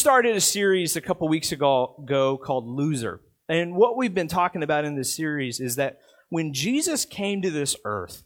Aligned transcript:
Started 0.00 0.34
a 0.34 0.40
series 0.40 0.96
a 0.96 1.02
couple 1.02 1.28
weeks 1.28 1.52
ago, 1.52 1.94
ago 2.02 2.38
called 2.38 2.66
Loser. 2.66 3.20
And 3.50 3.74
what 3.74 3.98
we've 3.98 4.14
been 4.14 4.28
talking 4.28 4.62
about 4.62 4.86
in 4.86 4.96
this 4.96 5.14
series 5.14 5.60
is 5.60 5.76
that 5.76 5.98
when 6.30 6.54
Jesus 6.54 7.04
came 7.04 7.42
to 7.42 7.50
this 7.50 7.76
earth, 7.84 8.22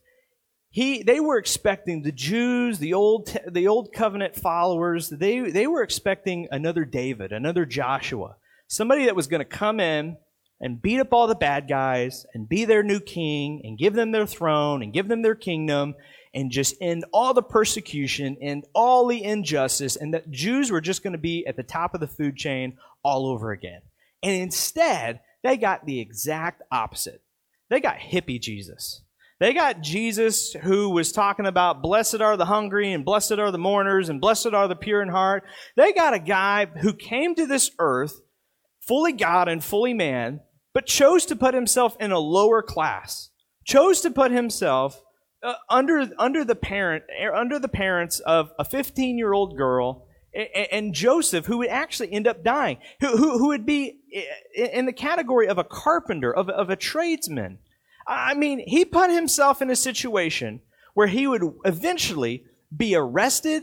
he, 0.70 1.02
they 1.02 1.18
were 1.18 1.37
expecting 1.37 2.02
the 2.02 2.12
Jews, 2.12 2.79
the 2.79 2.95
old, 2.95 3.37
the 3.51 3.66
old 3.66 3.92
covenant 3.92 4.37
followers, 4.37 5.09
they, 5.09 5.51
they 5.51 5.66
were 5.66 5.82
expecting 5.82 6.46
another 6.52 6.84
David, 6.84 7.32
another 7.32 7.66
Joshua, 7.66 8.37
somebody 8.68 9.06
that 9.06 9.16
was 9.16 9.27
going 9.27 9.43
to 9.43 9.45
come 9.45 9.80
in 9.80 10.16
and 10.60 10.80
beat 10.80 11.01
up 11.01 11.12
all 11.12 11.27
the 11.27 11.34
bad 11.34 11.68
guys 11.68 12.24
and 12.34 12.48
be 12.48 12.65
their 12.65 12.84
new 12.84 13.01
king 13.01 13.62
and 13.65 13.77
give 13.77 13.95
them 13.95 14.12
their 14.12 14.29
throne 14.29 14.80
and 14.80 14.93
give 14.93 15.09
them 15.09 15.23
their 15.23 15.34
kingdom 15.34 15.96
and 16.34 16.51
just 16.51 16.74
end 16.80 17.05
all 17.12 17.33
the 17.33 17.43
persecution 17.43 18.37
and 18.43 18.65
all 18.74 19.06
the 19.06 19.23
injustice 19.23 19.97
and 19.97 20.12
that 20.15 20.30
Jews 20.30 20.70
were 20.70 20.80
just 20.80 21.02
going 21.02 21.12
to 21.12 21.19
be 21.19 21.47
at 21.47 21.57
the 21.57 21.62
top 21.62 21.95
of 21.95 22.01
the 22.01 22.07
food 22.07 22.37
chain 22.37 22.77
all 23.02 23.27
over 23.27 23.52
again. 23.52 23.80
And 24.23 24.43
instead, 24.43 25.20
they 25.43 25.57
got 25.57 25.87
the 25.87 26.01
exact 26.01 26.62
opposite. 26.73 27.23
They 27.70 27.80
got 27.80 27.98
hippie 27.98 28.41
Jesus. 28.41 29.02
They 29.41 29.52
got 29.52 29.80
Jesus 29.80 30.52
who 30.52 30.91
was 30.91 31.12
talking 31.12 31.46
about 31.46 31.82
blessed 31.82 32.21
are 32.21 32.37
the 32.37 32.45
hungry 32.46 32.93
and 32.93 33.05
blessed 33.05 33.32
are 33.32 33.51
the 33.51 33.59
mourners 33.59 34.09
and 34.09 34.21
blessed 34.21 34.55
are 34.55 34.68
the 34.68 34.77
pure 34.77 35.02
in 35.02 35.09
heart. 35.09 35.45
They 35.77 35.93
got 35.93 36.15
a 36.15 36.18
guy 36.18 36.66
who 36.66 36.93
came 36.93 37.35
to 37.35 37.46
this 37.46 37.71
earth 37.79 38.21
fully 38.80 39.12
God 39.12 39.49
and 39.49 39.62
fully 39.62 39.95
man, 39.95 40.40
but 40.73 40.87
chose 40.87 41.27
to 41.27 41.37
put 41.37 41.55
himself 41.55 41.96
in 42.01 42.12
a 42.12 42.18
lower 42.18 42.62
class. 42.62 43.30
Chose 43.65 44.01
to 44.02 44.10
put 44.10 44.30
himself 44.30 45.02
uh, 45.45 45.54
under 45.68 46.09
under 46.18 46.45
the 46.45 46.54
parent 46.54 47.04
er, 47.23 47.34
under 47.34 47.59
the 47.59 47.68
parents 47.68 48.20
of 48.20 48.50
a 48.59 48.64
15 48.64 49.18
year 49.18 49.32
old 49.32 49.56
girl 49.56 50.06
and, 50.34 50.68
and, 50.73 50.95
Joseph, 50.95 51.46
who 51.46 51.59
would 51.59 51.68
actually 51.68 52.12
end 52.12 52.26
up 52.26 52.42
dying, 52.42 52.78
who, 53.00 53.16
who, 53.16 53.38
who 53.38 53.46
would 53.48 53.65
be 53.65 54.00
in 54.54 54.87
the 54.87 54.92
category 54.92 55.46
of 55.46 55.59
a 55.59 55.65
carpenter, 55.65 56.34
of, 56.34 56.48
of 56.48 56.70
a 56.70 56.76
tradesman. 56.76 57.59
I 58.06 58.34
mean, 58.34 58.62
he 58.66 58.84
put 58.84 59.10
himself 59.10 59.62
in 59.62 59.70
a 59.70 59.76
situation 59.76 60.60
where 60.95 61.06
he 61.06 61.26
would 61.26 61.42
eventually 61.65 62.45
be 62.76 62.95
arrested, 62.95 63.62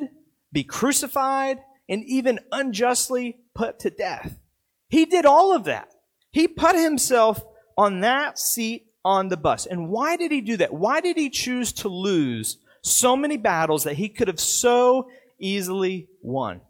be 0.52 0.63
crucified, 0.63 1.59
and 1.89 2.03
even 2.05 2.39
unjustly 2.52 3.37
put 3.53 3.79
to 3.79 3.89
death. 3.89 4.39
He 4.87 5.05
did 5.05 5.25
all 5.25 5.55
of 5.55 5.65
that. 5.65 5.89
He 6.31 6.47
put 6.47 6.75
himself 6.75 7.43
on 7.77 7.99
that 8.02 8.39
seat 8.39 8.87
on 9.03 9.30
the 9.30 9.38
bus. 9.38 9.66
And 9.66 9.89
why 9.89 10.17
did 10.17 10.31
he 10.31 10.41
do 10.41 10.57
that? 10.57 10.73
Why 10.73 11.02
did 11.02 11.17
he 11.17 11.30
choose 11.30 11.71
to 11.73 11.89
lose 11.89 12.57
so 12.83 13.16
many 13.16 13.38
battles 13.38 13.83
that 13.83 13.95
he 13.95 14.09
could 14.09 14.27
have 14.27 14.39
so 14.39 15.09
easily 15.39 16.08
won? 16.21 16.61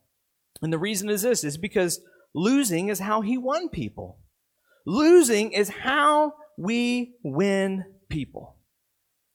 And 0.62 0.72
the 0.72 0.80
reason 0.80 1.10
is 1.10 1.22
this 1.22 1.44
is 1.44 1.58
because 1.58 2.02
losing 2.34 2.90
is 2.90 3.00
how 3.00 3.22
he 3.22 3.38
won 3.38 3.70
people. 3.70 4.20
Losing 4.86 5.52
is 5.52 5.70
how 5.70 6.34
we 6.58 7.16
win 7.24 7.86
people. 8.10 8.58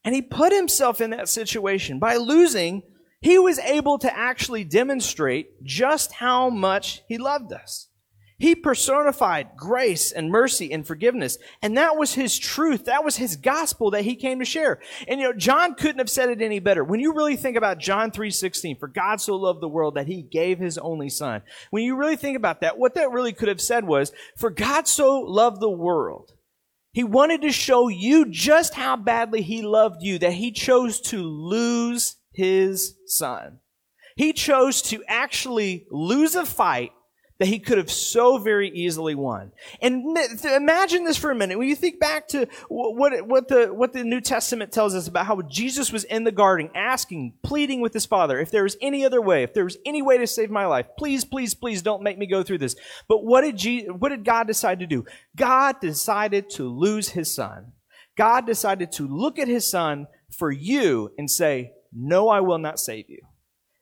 And 0.05 0.14
he 0.14 0.22
put 0.22 0.53
himself 0.53 1.00
in 1.00 1.10
that 1.10 1.28
situation. 1.28 1.98
By 1.98 2.16
losing, 2.16 2.83
he 3.20 3.38
was 3.38 3.58
able 3.58 3.98
to 3.98 4.16
actually 4.16 4.62
demonstrate 4.62 5.64
just 5.64 6.12
how 6.12 6.48
much 6.48 7.03
he 7.09 7.19
loved 7.19 7.53
us. 7.53 7.88
He 8.38 8.54
personified 8.54 9.56
grace 9.56 10.12
and 10.12 10.30
mercy 10.30 10.70
and 10.70 10.86
forgiveness. 10.86 11.38
And 11.62 11.76
that 11.78 11.97
was 11.97 12.14
his 12.14 12.38
truth. 12.38 12.84
That 12.84 13.02
was 13.02 13.16
his 13.16 13.36
gospel 13.36 13.91
that 13.92 14.04
he 14.04 14.14
came 14.14 14.41
to 14.41 14.44
share. 14.44 14.78
And 15.08 15.20
you 15.20 15.26
know, 15.26 15.32
John 15.32 15.74
couldn't 15.74 15.98
have 15.98 16.10
said 16.10 16.28
it 16.28 16.42
any 16.42 16.58
better. 16.58 16.84
When 16.84 17.00
you 17.00 17.14
really 17.14 17.36
think 17.36 17.56
about 17.56 17.78
John 17.78 18.10
3:16, 18.10 18.78
for 18.78 18.88
God 18.88 19.22
so 19.22 19.36
loved 19.36 19.62
the 19.62 19.69
world 19.69 19.94
that 19.94 20.06
he 20.06 20.20
gave 20.20 20.58
his 20.58 20.76
only 20.76 21.08
son. 21.08 21.42
When 21.70 21.82
you 21.82 21.97
really 21.97 22.16
think 22.16 22.36
about 22.36 22.60
that, 22.60 22.76
what 22.76 22.94
that 22.94 23.10
really 23.10 23.32
could 23.32 23.48
have 23.48 23.60
said 23.60 23.86
was, 23.86 24.12
for 24.36 24.50
God 24.50 24.86
so 24.86 25.20
loved 25.20 25.60
the 25.60 25.70
world. 25.70 26.34
He 26.92 27.04
wanted 27.04 27.42
to 27.42 27.53
show 27.53 27.88
you 27.88 28.26
just 28.26 28.74
how 28.74 28.97
badly 28.97 29.42
he 29.42 29.62
loved 29.62 30.03
you 30.03 30.18
that 30.18 30.32
he 30.32 30.50
chose 30.50 31.00
to 31.03 31.22
lose 31.22 32.16
his 32.32 32.97
son. 33.06 33.60
He 34.16 34.32
chose 34.32 34.80
to 34.82 35.04
actually 35.06 35.86
lose 35.91 36.34
a 36.34 36.47
fight 36.47 36.92
that 37.38 37.48
he 37.48 37.58
could 37.58 37.76
have 37.76 37.91
so 37.91 38.38
very 38.38 38.70
easily 38.70 39.14
won. 39.14 39.52
And 39.82 40.16
imagine 40.44 41.04
this 41.04 41.19
for 41.19 41.30
a 41.30 41.34
minute. 41.34 41.58
When 41.58 41.69
you 41.69 41.76
think 41.76 42.00
back 42.00 42.28
to 42.28 42.48
what, 42.69 43.26
what, 43.26 43.48
the, 43.48 43.66
what 43.66 43.92
the 43.92 44.04
New 44.04 44.20
Testament 44.20 44.72
tells 44.72 44.94
us 44.94 45.06
about 45.06 45.26
how 45.26 45.42
Jesus 45.42 45.92
was 45.92 46.04
in 46.04 46.24
the 46.24 46.32
garden 46.32 46.70
asking, 46.74 47.34
pleading 47.42 47.80
with 47.80 47.92
his 47.92 48.06
father, 48.06 48.41
if 48.41 48.50
there 48.50 48.62
was 48.62 48.76
any 48.80 49.04
other 49.04 49.20
way, 49.20 49.42
if 49.42 49.52
there 49.52 49.64
was 49.64 49.76
any 49.84 50.00
way 50.00 50.16
to 50.19 50.26
save 50.26 50.50
my 50.50 50.64
life, 50.64 50.86
please, 50.98 51.24
please, 51.24 51.54
please 51.54 51.82
don't 51.82 52.02
make 52.02 52.16
me 52.16 52.26
go 52.26 52.42
through 52.42 52.58
this. 52.58 52.74
But 53.06 53.22
what 53.24 53.42
did, 53.42 53.58
Jesus, 53.58 53.91
what 53.98 54.08
did 54.08 54.24
God 54.24 54.47
decide 54.47 54.80
to 54.80 54.86
do? 54.86 55.04
God 55.36 55.80
decided 55.80 56.48
to 56.50 56.64
lose 56.64 57.10
his 57.10 57.34
son. 57.34 57.72
God 58.16 58.47
decided 58.47 58.92
to 58.92 59.06
look 59.06 59.38
at 59.38 59.47
his 59.47 59.68
son 59.68 60.06
for 60.30 60.50
you 60.50 61.12
and 61.18 61.30
say, 61.30 61.72
no, 61.92 62.30
I 62.30 62.41
will 62.41 62.58
not 62.58 62.78
save 62.78 63.10
you. 63.10 63.20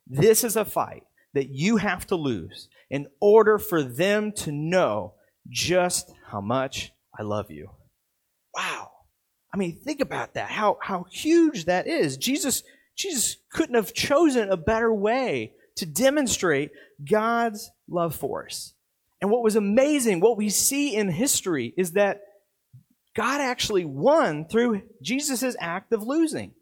This 0.07 0.43
is 0.43 0.57
a 0.57 0.65
fight 0.65 1.03
that 1.35 1.49
you 1.49 1.77
have 1.77 2.07
to 2.07 2.15
lose 2.15 2.67
in 2.89 3.07
order 3.19 3.59
for 3.59 3.83
them 3.83 4.31
to 4.31 4.51
know 4.51 5.13
just 5.49 6.11
how 6.25 6.41
much 6.41 6.91
I 7.17 7.23
love 7.23 7.51
you. 7.51 7.69
Wow. 8.53 8.91
I 9.53 9.57
mean, 9.57 9.77
think 9.77 10.01
about 10.01 10.33
that. 10.33 10.49
How, 10.49 10.77
how 10.81 11.05
huge 11.11 11.65
that 11.65 11.87
is. 11.87 12.17
Jesus, 12.17 12.63
Jesus 12.95 13.37
couldn't 13.51 13.75
have 13.75 13.93
chosen 13.93 14.49
a 14.49 14.57
better 14.57 14.93
way 14.93 15.53
to 15.75 15.85
demonstrate 15.85 16.71
God's 17.09 17.69
love 17.87 18.15
for 18.15 18.45
us. 18.45 18.73
And 19.21 19.29
what 19.29 19.43
was 19.43 19.55
amazing, 19.55 20.19
what 20.19 20.37
we 20.37 20.49
see 20.49 20.95
in 20.95 21.09
history 21.09 21.73
is 21.77 21.91
that 21.93 22.21
God 23.15 23.41
actually 23.41 23.85
won 23.85 24.45
through 24.45 24.83
Jesus' 25.01 25.55
act 25.59 25.93
of 25.93 26.03
losing. 26.03 26.53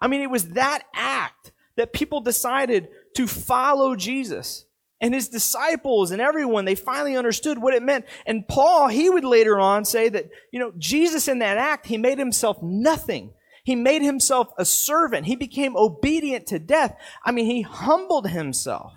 I 0.00 0.08
mean, 0.08 0.20
it 0.20 0.30
was 0.30 0.50
that 0.50 0.84
act 0.94 1.52
that 1.76 1.92
people 1.92 2.20
decided 2.20 2.88
to 3.16 3.26
follow 3.26 3.96
Jesus 3.96 4.66
and 5.00 5.14
his 5.14 5.28
disciples 5.28 6.10
and 6.10 6.20
everyone, 6.20 6.64
they 6.64 6.74
finally 6.74 7.16
understood 7.16 7.60
what 7.60 7.74
it 7.74 7.82
meant. 7.82 8.04
And 8.26 8.46
Paul, 8.46 8.88
he 8.88 9.08
would 9.08 9.24
later 9.24 9.58
on 9.58 9.84
say 9.84 10.08
that, 10.08 10.28
you 10.52 10.60
know, 10.60 10.72
Jesus 10.78 11.28
in 11.28 11.38
that 11.38 11.58
act, 11.58 11.86
he 11.86 11.96
made 11.96 12.18
himself 12.18 12.58
nothing. 12.62 13.32
He 13.64 13.76
made 13.76 14.02
himself 14.02 14.48
a 14.58 14.64
servant. 14.64 15.26
He 15.26 15.36
became 15.36 15.76
obedient 15.76 16.46
to 16.48 16.58
death. 16.58 16.96
I 17.24 17.32
mean, 17.32 17.46
he 17.46 17.62
humbled 17.62 18.28
himself. 18.28 18.92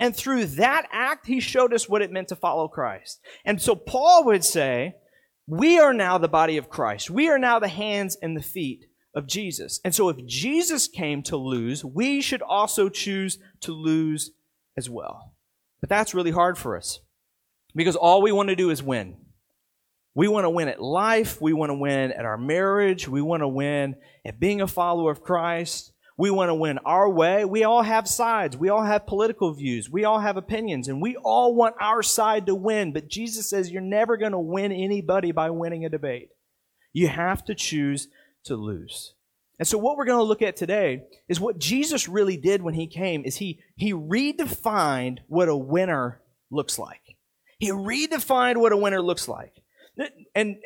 And 0.00 0.14
through 0.14 0.46
that 0.46 0.86
act, 0.92 1.26
he 1.26 1.40
showed 1.40 1.74
us 1.74 1.88
what 1.88 2.02
it 2.02 2.12
meant 2.12 2.28
to 2.28 2.36
follow 2.36 2.68
Christ. 2.68 3.20
And 3.44 3.60
so 3.60 3.74
Paul 3.74 4.24
would 4.26 4.44
say, 4.44 4.94
we 5.46 5.78
are 5.78 5.94
now 5.94 6.18
the 6.18 6.28
body 6.28 6.56
of 6.56 6.68
Christ. 6.68 7.10
We 7.10 7.28
are 7.28 7.38
now 7.38 7.58
the 7.58 7.68
hands 7.68 8.16
and 8.20 8.36
the 8.36 8.42
feet 8.42 8.84
of 9.18 9.26
Jesus. 9.26 9.80
And 9.84 9.92
so 9.92 10.08
if 10.08 10.24
Jesus 10.26 10.86
came 10.86 11.22
to 11.24 11.36
lose, 11.36 11.84
we 11.84 12.20
should 12.20 12.40
also 12.40 12.88
choose 12.88 13.38
to 13.62 13.72
lose 13.72 14.30
as 14.76 14.88
well. 14.88 15.34
But 15.80 15.90
that's 15.90 16.14
really 16.14 16.30
hard 16.30 16.56
for 16.56 16.76
us 16.76 17.00
because 17.74 17.96
all 17.96 18.22
we 18.22 18.30
want 18.30 18.48
to 18.48 18.56
do 18.56 18.70
is 18.70 18.80
win. 18.80 19.16
We 20.14 20.28
want 20.28 20.44
to 20.44 20.50
win 20.50 20.68
at 20.68 20.80
life. 20.80 21.40
We 21.40 21.52
want 21.52 21.70
to 21.70 21.74
win 21.74 22.12
at 22.12 22.24
our 22.24 22.38
marriage. 22.38 23.08
We 23.08 23.20
want 23.20 23.42
to 23.42 23.48
win 23.48 23.96
at 24.24 24.38
being 24.38 24.60
a 24.60 24.68
follower 24.68 25.10
of 25.10 25.22
Christ. 25.22 25.92
We 26.16 26.30
want 26.30 26.48
to 26.48 26.54
win 26.54 26.78
our 26.78 27.10
way. 27.10 27.44
We 27.44 27.64
all 27.64 27.82
have 27.82 28.06
sides. 28.06 28.56
We 28.56 28.68
all 28.68 28.84
have 28.84 29.06
political 29.06 29.52
views. 29.52 29.90
We 29.90 30.04
all 30.04 30.20
have 30.20 30.36
opinions 30.36 30.86
and 30.86 31.02
we 31.02 31.16
all 31.16 31.56
want 31.56 31.74
our 31.80 32.02
side 32.02 32.46
to 32.46 32.54
win. 32.54 32.92
But 32.92 33.08
Jesus 33.08 33.50
says 33.50 33.70
you're 33.70 33.82
never 33.82 34.16
going 34.16 34.32
to 34.32 34.38
win 34.38 34.70
anybody 34.70 35.32
by 35.32 35.50
winning 35.50 35.84
a 35.84 35.88
debate. 35.88 36.28
You 36.92 37.08
have 37.08 37.44
to 37.46 37.54
choose 37.54 38.08
to 38.44 38.56
lose. 38.56 39.14
And 39.58 39.66
so 39.66 39.76
what 39.76 39.96
we're 39.96 40.04
going 40.04 40.18
to 40.18 40.24
look 40.24 40.42
at 40.42 40.56
today 40.56 41.02
is 41.28 41.40
what 41.40 41.58
Jesus 41.58 42.08
really 42.08 42.36
did 42.36 42.62
when 42.62 42.74
he 42.74 42.86
came 42.86 43.24
is 43.24 43.36
he, 43.36 43.60
he 43.76 43.92
redefined 43.92 45.18
what 45.26 45.48
a 45.48 45.56
winner 45.56 46.20
looks 46.50 46.78
like. 46.78 47.16
He 47.58 47.70
redefined 47.70 48.56
what 48.56 48.72
a 48.72 48.76
winner 48.76 49.02
looks 49.02 49.26
like. 49.26 49.52
And 50.34 50.58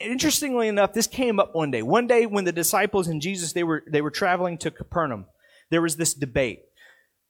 interestingly 0.00 0.66
enough, 0.66 0.94
this 0.94 1.06
came 1.06 1.38
up 1.38 1.54
one 1.54 1.70
day. 1.70 1.82
One 1.82 2.06
day 2.06 2.24
when 2.24 2.44
the 2.44 2.52
disciples 2.52 3.06
and 3.06 3.20
Jesus, 3.20 3.52
they 3.52 3.64
were, 3.64 3.84
they 3.86 4.00
were 4.00 4.10
traveling 4.10 4.56
to 4.58 4.70
Capernaum, 4.70 5.26
there 5.70 5.82
was 5.82 5.96
this 5.96 6.14
debate. 6.14 6.62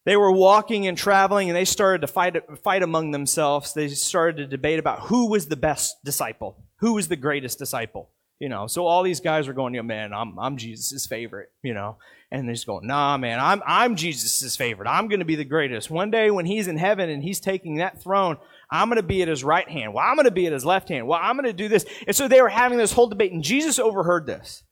They 0.05 0.17
were 0.17 0.31
walking 0.31 0.87
and 0.87 0.97
traveling 0.97 1.51
and 1.51 1.57
they 1.57 1.65
started 1.65 2.03
to 2.03 2.07
fight, 2.07 2.37
fight 2.63 2.85
among 2.85 3.11
themselves. 3.11 3.75
They 3.75 3.89
started 3.89 4.37
to 4.37 4.47
debate 4.47 4.79
about 4.79 5.01
who 5.01 5.29
was 5.29 5.49
the 5.49 5.57
best 5.57 5.97
disciple, 6.05 6.57
who 6.77 6.95
was 6.95 7.09
the 7.09 7.17
greatest 7.17 7.59
disciple. 7.59 8.09
You 8.41 8.49
know, 8.49 8.69
so 8.69 8.87
all 8.87 9.03
these 9.03 9.21
guys 9.21 9.49
are 9.49 9.53
going, 9.53 9.75
yeah, 9.75 9.83
man, 9.83 10.13
I'm 10.13 10.39
I'm 10.39 10.57
Jesus' 10.57 11.07
favorite, 11.07 11.51
you 11.63 11.75
know. 11.75 11.97
And 12.31 12.47
they're 12.47 12.55
just 12.55 12.67
going, 12.67 12.87
nah, 12.87 13.17
man, 13.17 13.41
I'm 13.41 13.63
I'm 13.67 13.97
Jesus' 13.97 14.57
favorite. 14.57 14.89
I'm 14.89 15.09
gonna 15.09 15.25
be 15.25 15.35
the 15.35 15.45
greatest. 15.45 15.91
One 15.91 16.11
day 16.11 16.31
when 16.31 16.47
he's 16.47 16.69
in 16.69 16.77
heaven 16.77 17.11
and 17.11 17.23
he's 17.23 17.41
taking 17.41 17.77
that 17.77 18.01
throne, 18.01 18.37
I'm 18.71 18.89
gonna 18.89 19.03
be 19.03 19.23
at 19.23 19.29
his 19.29 19.43
right 19.43 19.69
hand. 19.69 19.93
Well, 19.93 20.05
I'm 20.07 20.15
gonna 20.15 20.31
be 20.31 20.47
at 20.47 20.53
his 20.53 20.65
left 20.65 20.89
hand. 20.89 21.09
Well, 21.09 21.19
I'm 21.21 21.37
gonna 21.37 21.53
do 21.53 21.69
this. 21.69 21.85
And 22.07 22.15
so 22.15 22.29
they 22.29 22.41
were 22.41 22.49
having 22.49 22.79
this 22.79 22.93
whole 22.93 23.09
debate, 23.09 23.33
and 23.33 23.43
Jesus 23.43 23.79
overheard 23.79 24.27
this. 24.27 24.63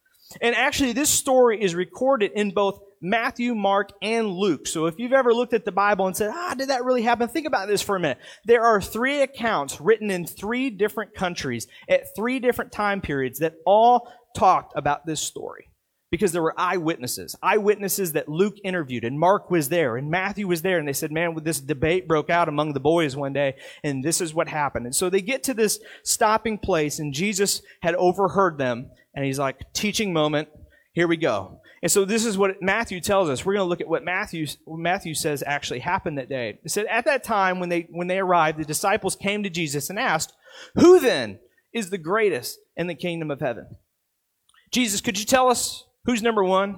And 0.41 0.55
actually, 0.55 0.93
this 0.93 1.09
story 1.09 1.61
is 1.61 1.75
recorded 1.75 2.31
in 2.33 2.51
both 2.51 2.81
Matthew, 3.01 3.55
Mark, 3.55 3.89
and 4.01 4.29
Luke. 4.29 4.67
So 4.67 4.85
if 4.85 4.95
you've 4.97 5.13
ever 5.13 5.33
looked 5.33 5.53
at 5.53 5.65
the 5.65 5.71
Bible 5.71 6.07
and 6.07 6.17
said, 6.17 6.31
ah, 6.33 6.55
did 6.57 6.69
that 6.69 6.83
really 6.83 7.03
happen? 7.03 7.27
Think 7.27 7.47
about 7.47 7.67
this 7.67 7.81
for 7.81 7.95
a 7.95 7.99
minute. 7.99 8.17
There 8.45 8.63
are 8.63 8.81
three 8.81 9.21
accounts 9.21 9.79
written 9.79 10.09
in 10.09 10.25
three 10.25 10.69
different 10.69 11.13
countries 11.13 11.67
at 11.89 12.15
three 12.15 12.39
different 12.39 12.71
time 12.71 13.01
periods 13.01 13.39
that 13.39 13.55
all 13.65 14.11
talked 14.35 14.73
about 14.75 15.05
this 15.05 15.21
story. 15.21 15.69
Because 16.09 16.31
there 16.31 16.41
were 16.41 16.57
eyewitnesses, 16.57 17.35
eyewitnesses 17.43 18.13
that 18.13 18.29
Luke 18.29 18.55
interviewed, 18.63 19.03
and 19.03 19.19
Mark 19.19 19.51
was 19.51 19.67
there, 19.67 19.97
and 19.97 20.09
Matthew 20.09 20.47
was 20.47 20.61
there, 20.61 20.79
and 20.79 20.87
they 20.87 20.93
said, 20.93 21.11
Man, 21.11 21.37
this 21.43 21.59
debate 21.59 22.07
broke 22.07 22.29
out 22.29 22.47
among 22.47 22.71
the 22.71 22.79
boys 22.79 23.17
one 23.17 23.33
day, 23.33 23.55
and 23.83 24.01
this 24.01 24.21
is 24.21 24.33
what 24.33 24.47
happened. 24.47 24.85
And 24.85 24.95
so 24.95 25.09
they 25.09 25.19
get 25.19 25.43
to 25.43 25.53
this 25.53 25.81
stopping 26.05 26.59
place, 26.59 26.99
and 26.99 27.13
Jesus 27.13 27.61
had 27.81 27.93
overheard 27.95 28.57
them, 28.57 28.89
and 29.17 29.25
he's 29.25 29.39
like, 29.39 29.73
Teaching 29.73 30.13
moment, 30.13 30.47
here 30.93 31.07
we 31.07 31.17
go. 31.17 31.59
And 31.81 31.91
so 31.91 32.05
this 32.05 32.23
is 32.23 32.37
what 32.37 32.61
Matthew 32.61 33.01
tells 33.01 33.29
us. 33.29 33.43
We're 33.43 33.55
going 33.55 33.65
to 33.65 33.69
look 33.69 33.81
at 33.81 33.87
what 33.87 34.03
Matthew, 34.03 34.45
Matthew 34.67 35.15
says 35.15 35.43
actually 35.45 35.79
happened 35.79 36.19
that 36.19 36.29
day. 36.29 36.59
It 36.63 36.69
said, 36.69 36.85
At 36.85 37.05
that 37.05 37.23
time, 37.23 37.59
when 37.59 37.69
they, 37.69 37.87
when 37.89 38.07
they 38.07 38.19
arrived, 38.19 38.59
the 38.59 38.65
disciples 38.65 39.15
came 39.15 39.41
to 39.41 39.49
Jesus 39.49 39.89
and 39.89 39.97
asked, 39.97 40.33
Who 40.75 40.99
then 40.99 41.39
is 41.73 41.89
the 41.89 41.97
greatest 41.97 42.59
in 42.75 42.85
the 42.85 42.93
kingdom 42.93 43.31
of 43.31 43.39
heaven? 43.39 43.65
Jesus, 44.71 45.01
could 45.01 45.17
you 45.17 45.25
tell 45.25 45.49
us 45.49 45.83
Who's 46.05 46.21
number 46.21 46.43
one? 46.43 46.77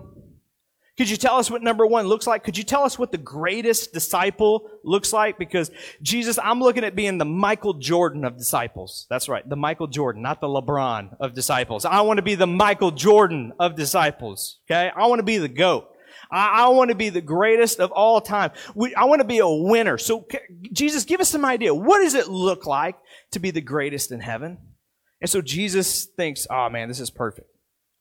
Could 1.00 1.10
you 1.10 1.16
tell 1.16 1.38
us 1.38 1.50
what 1.50 1.64
number 1.64 1.88
one 1.88 2.08
looks 2.08 2.28
like? 2.28 2.44
Could 2.44 2.58
you 2.58 2.66
tell 2.66 2.84
us 2.84 3.00
what 3.00 3.14
the 3.14 3.18
greatest 3.18 3.94
disciple 3.94 4.70
looks 4.84 5.14
like? 5.14 5.40
Because 5.40 5.72
Jesus, 6.02 6.38
I'm 6.38 6.60
looking 6.60 6.84
at 6.84 6.94
being 6.94 7.18
the 7.18 7.24
Michael 7.24 7.76
Jordan 7.76 8.26
of 8.26 8.38
disciples. 8.38 9.08
That's 9.10 9.30
right. 9.30 9.48
The 9.48 9.56
Michael 9.56 9.88
Jordan, 9.88 10.22
not 10.22 10.42
the 10.42 10.48
LeBron 10.48 11.16
of 11.22 11.34
disciples. 11.34 11.86
I 11.86 12.02
want 12.02 12.18
to 12.18 12.22
be 12.22 12.36
the 12.36 12.48
Michael 12.48 12.92
Jordan 12.92 13.54
of 13.62 13.78
disciples. 13.78 14.60
Okay. 14.70 14.92
I 14.94 15.06
want 15.06 15.20
to 15.20 15.24
be 15.24 15.38
the 15.38 15.48
GOAT. 15.48 15.88
I, 16.30 16.66
I 16.66 16.68
want 16.68 16.90
to 16.90 16.96
be 16.96 17.08
the 17.08 17.22
greatest 17.22 17.80
of 17.80 17.94
all 17.94 18.20
time. 18.20 18.52
We, 18.76 18.94
I 18.94 19.06
want 19.06 19.22
to 19.22 19.26
be 19.26 19.40
a 19.40 19.48
winner. 19.48 19.98
So 19.98 20.28
Jesus, 20.74 21.06
give 21.06 21.22
us 21.22 21.30
some 21.30 21.46
idea. 21.46 21.74
What 21.74 22.00
does 22.00 22.14
it 22.14 22.28
look 22.28 22.66
like 22.66 22.98
to 23.32 23.40
be 23.40 23.52
the 23.52 23.62
greatest 23.62 24.12
in 24.12 24.20
heaven? 24.20 24.58
And 25.22 25.30
so 25.30 25.42
Jesus 25.42 26.04
thinks, 26.18 26.46
oh 26.52 26.68
man, 26.68 26.90
this 26.90 27.00
is 27.00 27.10
perfect. 27.10 27.49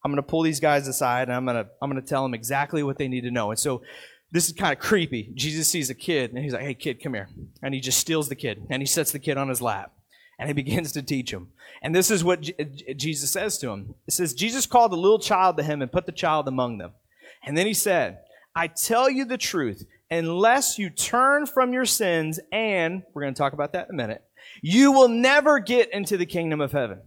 I'm 0.04 0.12
going 0.12 0.22
to 0.22 0.28
pull 0.28 0.42
these 0.42 0.60
guys 0.60 0.86
aside 0.86 1.28
and 1.28 1.34
I'm 1.34 1.44
going 1.44 1.64
to 1.64 1.70
I'm 1.82 1.90
going 1.90 2.00
to 2.00 2.08
tell 2.08 2.22
them 2.22 2.34
exactly 2.34 2.82
what 2.82 2.98
they 2.98 3.08
need 3.08 3.22
to 3.22 3.30
know. 3.30 3.50
And 3.50 3.58
so 3.58 3.82
this 4.30 4.46
is 4.46 4.52
kind 4.52 4.72
of 4.72 4.78
creepy. 4.78 5.32
Jesus 5.34 5.68
sees 5.68 5.90
a 5.90 5.94
kid 5.94 6.32
and 6.32 6.42
he's 6.42 6.52
like, 6.52 6.62
"Hey 6.62 6.74
kid, 6.74 7.02
come 7.02 7.14
here." 7.14 7.28
And 7.62 7.74
he 7.74 7.80
just 7.80 7.98
steals 7.98 8.28
the 8.28 8.34
kid 8.34 8.66
and 8.70 8.82
he 8.82 8.86
sets 8.86 9.10
the 9.10 9.18
kid 9.18 9.36
on 9.36 9.48
his 9.48 9.62
lap 9.62 9.92
and 10.38 10.48
he 10.48 10.52
begins 10.62 10.92
to 10.92 11.02
teach 11.02 11.32
him. 11.32 11.48
And 11.82 11.94
this 11.94 12.10
is 12.10 12.22
what 12.22 12.42
J- 12.42 12.94
Jesus 12.96 13.30
says 13.30 13.58
to 13.58 13.70
him. 13.70 13.94
It 14.06 14.12
says 14.12 14.34
Jesus 14.34 14.66
called 14.66 14.92
a 14.92 14.96
little 14.96 15.18
child 15.18 15.56
to 15.56 15.62
him 15.62 15.82
and 15.82 15.90
put 15.90 16.06
the 16.06 16.12
child 16.12 16.46
among 16.46 16.78
them. 16.78 16.92
And 17.44 17.56
then 17.56 17.66
he 17.66 17.74
said, 17.74 18.18
"I 18.54 18.68
tell 18.68 19.08
you 19.08 19.24
the 19.24 19.38
truth, 19.38 19.86
unless 20.10 20.78
you 20.78 20.90
turn 20.90 21.46
from 21.46 21.72
your 21.72 21.86
sins 21.86 22.38
and 22.52 23.02
we're 23.14 23.22
going 23.22 23.34
to 23.34 23.38
talk 23.38 23.52
about 23.52 23.72
that 23.72 23.88
in 23.88 23.94
a 23.94 23.96
minute, 23.96 24.22
you 24.62 24.92
will 24.92 25.08
never 25.08 25.58
get 25.58 25.92
into 25.92 26.16
the 26.16 26.26
kingdom 26.26 26.60
of 26.60 26.72
heaven." 26.72 27.00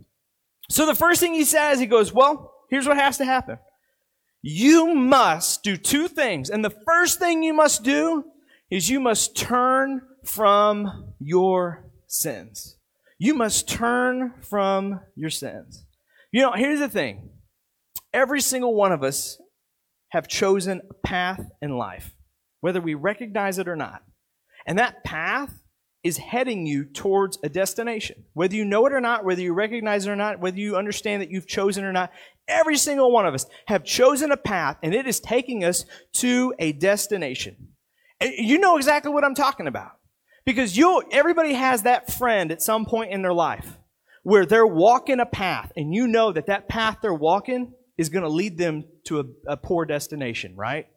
So 0.69 0.85
the 0.85 0.95
first 0.95 1.19
thing 1.19 1.33
he 1.33 1.43
says, 1.43 1.79
he 1.79 1.85
goes, 1.85 2.11
"Well, 2.13 2.51
Here's 2.71 2.87
what 2.87 2.97
has 2.97 3.17
to 3.17 3.25
happen. 3.25 3.59
You 4.41 4.95
must 4.95 5.61
do 5.61 5.77
two 5.77 6.07
things. 6.07 6.49
And 6.49 6.65
the 6.65 6.75
first 6.85 7.19
thing 7.19 7.43
you 7.43 7.53
must 7.53 7.83
do 7.83 8.23
is 8.71 8.89
you 8.89 8.99
must 8.99 9.37
turn 9.37 10.01
from 10.23 11.13
your 11.19 11.85
sins. 12.07 12.77
You 13.19 13.35
must 13.35 13.69
turn 13.69 14.33
from 14.41 15.01
your 15.15 15.29
sins. 15.29 15.85
You 16.31 16.41
know, 16.41 16.53
here's 16.53 16.79
the 16.79 16.89
thing. 16.89 17.29
Every 18.13 18.41
single 18.41 18.73
one 18.73 18.91
of 18.91 19.03
us 19.03 19.39
have 20.09 20.27
chosen 20.27 20.81
a 20.89 20.93
path 21.07 21.51
in 21.61 21.77
life, 21.77 22.15
whether 22.61 22.81
we 22.81 22.93
recognize 22.93 23.59
it 23.59 23.67
or 23.67 23.75
not. 23.75 24.01
And 24.65 24.79
that 24.79 25.03
path 25.03 25.61
is 26.03 26.17
heading 26.17 26.65
you 26.65 26.83
towards 26.83 27.37
a 27.43 27.49
destination. 27.49 28.23
Whether 28.33 28.55
you 28.55 28.65
know 28.65 28.85
it 28.87 28.93
or 28.93 29.01
not, 29.01 29.23
whether 29.23 29.41
you 29.41 29.53
recognize 29.53 30.07
it 30.07 30.11
or 30.11 30.15
not, 30.15 30.39
whether 30.39 30.57
you 30.57 30.75
understand 30.75 31.21
that 31.21 31.29
you've 31.29 31.47
chosen 31.47 31.83
or 31.83 31.93
not, 31.93 32.11
every 32.47 32.77
single 32.77 33.11
one 33.11 33.25
of 33.25 33.33
us 33.33 33.45
have 33.67 33.83
chosen 33.83 34.31
a 34.31 34.37
path 34.37 34.77
and 34.83 34.93
it 34.93 35.07
is 35.07 35.19
taking 35.19 35.63
us 35.63 35.85
to 36.13 36.53
a 36.59 36.71
destination. 36.73 37.69
You 38.21 38.59
know 38.59 38.77
exactly 38.77 39.11
what 39.11 39.23
I'm 39.23 39.35
talking 39.35 39.67
about. 39.67 39.91
Because 40.45 40.75
you 40.75 41.03
everybody 41.11 41.53
has 41.53 41.83
that 41.83 42.11
friend 42.11 42.51
at 42.51 42.61
some 42.61 42.85
point 42.85 43.11
in 43.11 43.21
their 43.21 43.33
life 43.33 43.77
where 44.23 44.45
they're 44.45 44.67
walking 44.67 45.19
a 45.19 45.25
path 45.25 45.71
and 45.75 45.93
you 45.93 46.07
know 46.07 46.31
that 46.31 46.47
that 46.47 46.67
path 46.67 46.97
they're 47.01 47.13
walking 47.13 47.73
is 47.97 48.09
going 48.09 48.23
to 48.23 48.29
lead 48.29 48.57
them 48.57 48.83
to 49.05 49.19
a, 49.19 49.23
a 49.47 49.57
poor 49.57 49.85
destination, 49.85 50.55
right? 50.55 50.87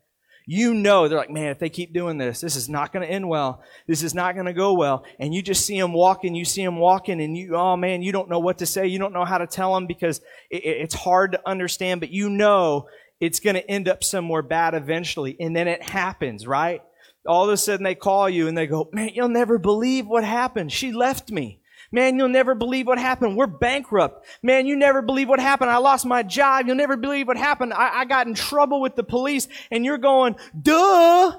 You 0.46 0.74
know, 0.74 1.08
they're 1.08 1.18
like, 1.18 1.30
man, 1.30 1.50
if 1.50 1.58
they 1.58 1.70
keep 1.70 1.94
doing 1.94 2.18
this, 2.18 2.40
this 2.40 2.54
is 2.54 2.68
not 2.68 2.92
going 2.92 3.06
to 3.06 3.10
end 3.10 3.28
well. 3.28 3.62
This 3.86 4.02
is 4.02 4.14
not 4.14 4.34
going 4.34 4.46
to 4.46 4.52
go 4.52 4.74
well. 4.74 5.04
And 5.18 5.32
you 5.32 5.40
just 5.40 5.64
see 5.64 5.80
them 5.80 5.94
walking, 5.94 6.34
you 6.34 6.44
see 6.44 6.62
them 6.62 6.76
walking, 6.76 7.22
and 7.22 7.36
you, 7.36 7.56
oh 7.56 7.76
man, 7.76 8.02
you 8.02 8.12
don't 8.12 8.28
know 8.28 8.40
what 8.40 8.58
to 8.58 8.66
say. 8.66 8.86
You 8.86 8.98
don't 8.98 9.14
know 9.14 9.24
how 9.24 9.38
to 9.38 9.46
tell 9.46 9.74
them 9.74 9.86
because 9.86 10.18
it, 10.50 10.62
it's 10.64 10.94
hard 10.94 11.32
to 11.32 11.48
understand, 11.48 12.00
but 12.00 12.10
you 12.10 12.28
know 12.28 12.88
it's 13.20 13.40
going 13.40 13.54
to 13.54 13.70
end 13.70 13.88
up 13.88 14.04
somewhere 14.04 14.42
bad 14.42 14.74
eventually. 14.74 15.36
And 15.40 15.56
then 15.56 15.66
it 15.66 15.82
happens, 15.82 16.46
right? 16.46 16.82
All 17.26 17.44
of 17.44 17.50
a 17.50 17.56
sudden 17.56 17.84
they 17.84 17.94
call 17.94 18.28
you 18.28 18.46
and 18.46 18.58
they 18.58 18.66
go, 18.66 18.90
man, 18.92 19.10
you'll 19.14 19.28
never 19.28 19.58
believe 19.58 20.06
what 20.06 20.24
happened. 20.24 20.72
She 20.72 20.92
left 20.92 21.30
me. 21.30 21.60
Man, 21.94 22.18
you'll 22.18 22.28
never 22.28 22.56
believe 22.56 22.88
what 22.88 22.98
happened. 22.98 23.36
We're 23.36 23.46
bankrupt. 23.46 24.26
Man, 24.42 24.66
you 24.66 24.74
never 24.74 25.00
believe 25.00 25.28
what 25.28 25.38
happened. 25.38 25.70
I 25.70 25.76
lost 25.76 26.04
my 26.04 26.24
job. 26.24 26.66
You'll 26.66 26.74
never 26.74 26.96
believe 26.96 27.28
what 27.28 27.36
happened. 27.36 27.72
I, 27.72 28.00
I 28.00 28.04
got 28.04 28.26
in 28.26 28.34
trouble 28.34 28.80
with 28.80 28.96
the 28.96 29.04
police. 29.04 29.46
And 29.70 29.84
you're 29.84 29.96
going, 29.96 30.34
duh. 30.60 31.38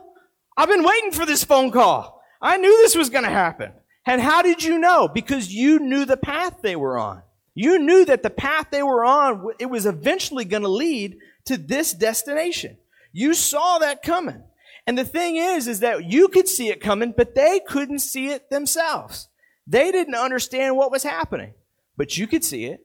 I've 0.56 0.70
been 0.70 0.86
waiting 0.86 1.12
for 1.12 1.26
this 1.26 1.44
phone 1.44 1.72
call. 1.72 2.24
I 2.42 2.56
knew 2.56 2.72
this 2.72 2.96
was 2.96 3.10
going 3.10 3.26
to 3.26 3.30
happen. 3.30 3.74
And 4.06 4.22
how 4.22 4.44
did 4.44 4.64
you 4.64 4.80
know? 4.80 5.10
Because 5.10 5.54
you 5.54 5.78
knew 5.80 6.06
the 6.06 6.16
path 6.16 6.62
they 6.62 6.78
were 6.78 6.98
on. 6.98 7.24
You 7.54 7.78
knew 7.78 8.06
that 8.06 8.24
the 8.24 8.30
path 8.30 8.68
they 8.72 8.82
were 8.82 9.04
on, 9.04 9.48
it 9.60 9.66
was 9.66 9.86
eventually 9.86 10.46
going 10.46 10.64
to 10.64 10.70
lead 10.70 11.18
to 11.48 11.58
this 11.58 11.92
destination. 11.92 12.78
You 13.12 13.34
saw 13.34 13.80
that 13.80 14.04
coming. 14.04 14.42
And 14.88 14.98
the 14.98 15.04
thing 15.04 15.36
is, 15.36 15.68
is 15.68 15.82
that 15.82 16.06
you 16.06 16.30
could 16.30 16.48
see 16.48 16.70
it 16.70 16.80
coming, 16.80 17.14
but 17.16 17.36
they 17.36 17.60
couldn't 17.68 18.00
see 18.00 18.30
it 18.30 18.50
themselves. 18.50 19.28
They 19.68 19.92
didn't 19.92 20.16
understand 20.16 20.78
what 20.78 20.92
was 20.92 21.04
happening, 21.04 21.54
but 21.98 22.18
you 22.18 22.28
could 22.28 22.44
see 22.44 22.66
it. 22.66 22.82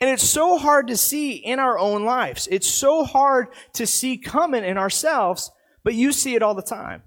And 0.00 0.10
it's 0.10 0.28
so 0.28 0.58
hard 0.58 0.88
to 0.88 0.96
see 0.96 1.32
in 1.32 1.58
our 1.58 1.78
own 1.78 2.04
lives. 2.04 2.48
It's 2.50 2.66
so 2.66 3.04
hard 3.04 3.48
to 3.74 3.86
see 3.86 4.18
coming 4.18 4.64
in 4.64 4.76
ourselves, 4.76 5.50
but 5.82 5.94
you 5.94 6.12
see 6.12 6.34
it 6.34 6.42
all 6.42 6.54
the 6.54 6.62
time. 6.62 7.02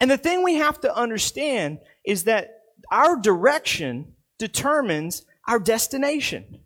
And 0.00 0.10
the 0.10 0.18
thing 0.18 0.42
we 0.42 0.56
have 0.56 0.80
to 0.80 0.94
understand 0.94 1.78
is 2.04 2.24
that 2.24 2.50
our 2.90 3.16
direction 3.16 4.12
determines 4.38 5.24
our 5.48 5.58
destination. 5.58 6.60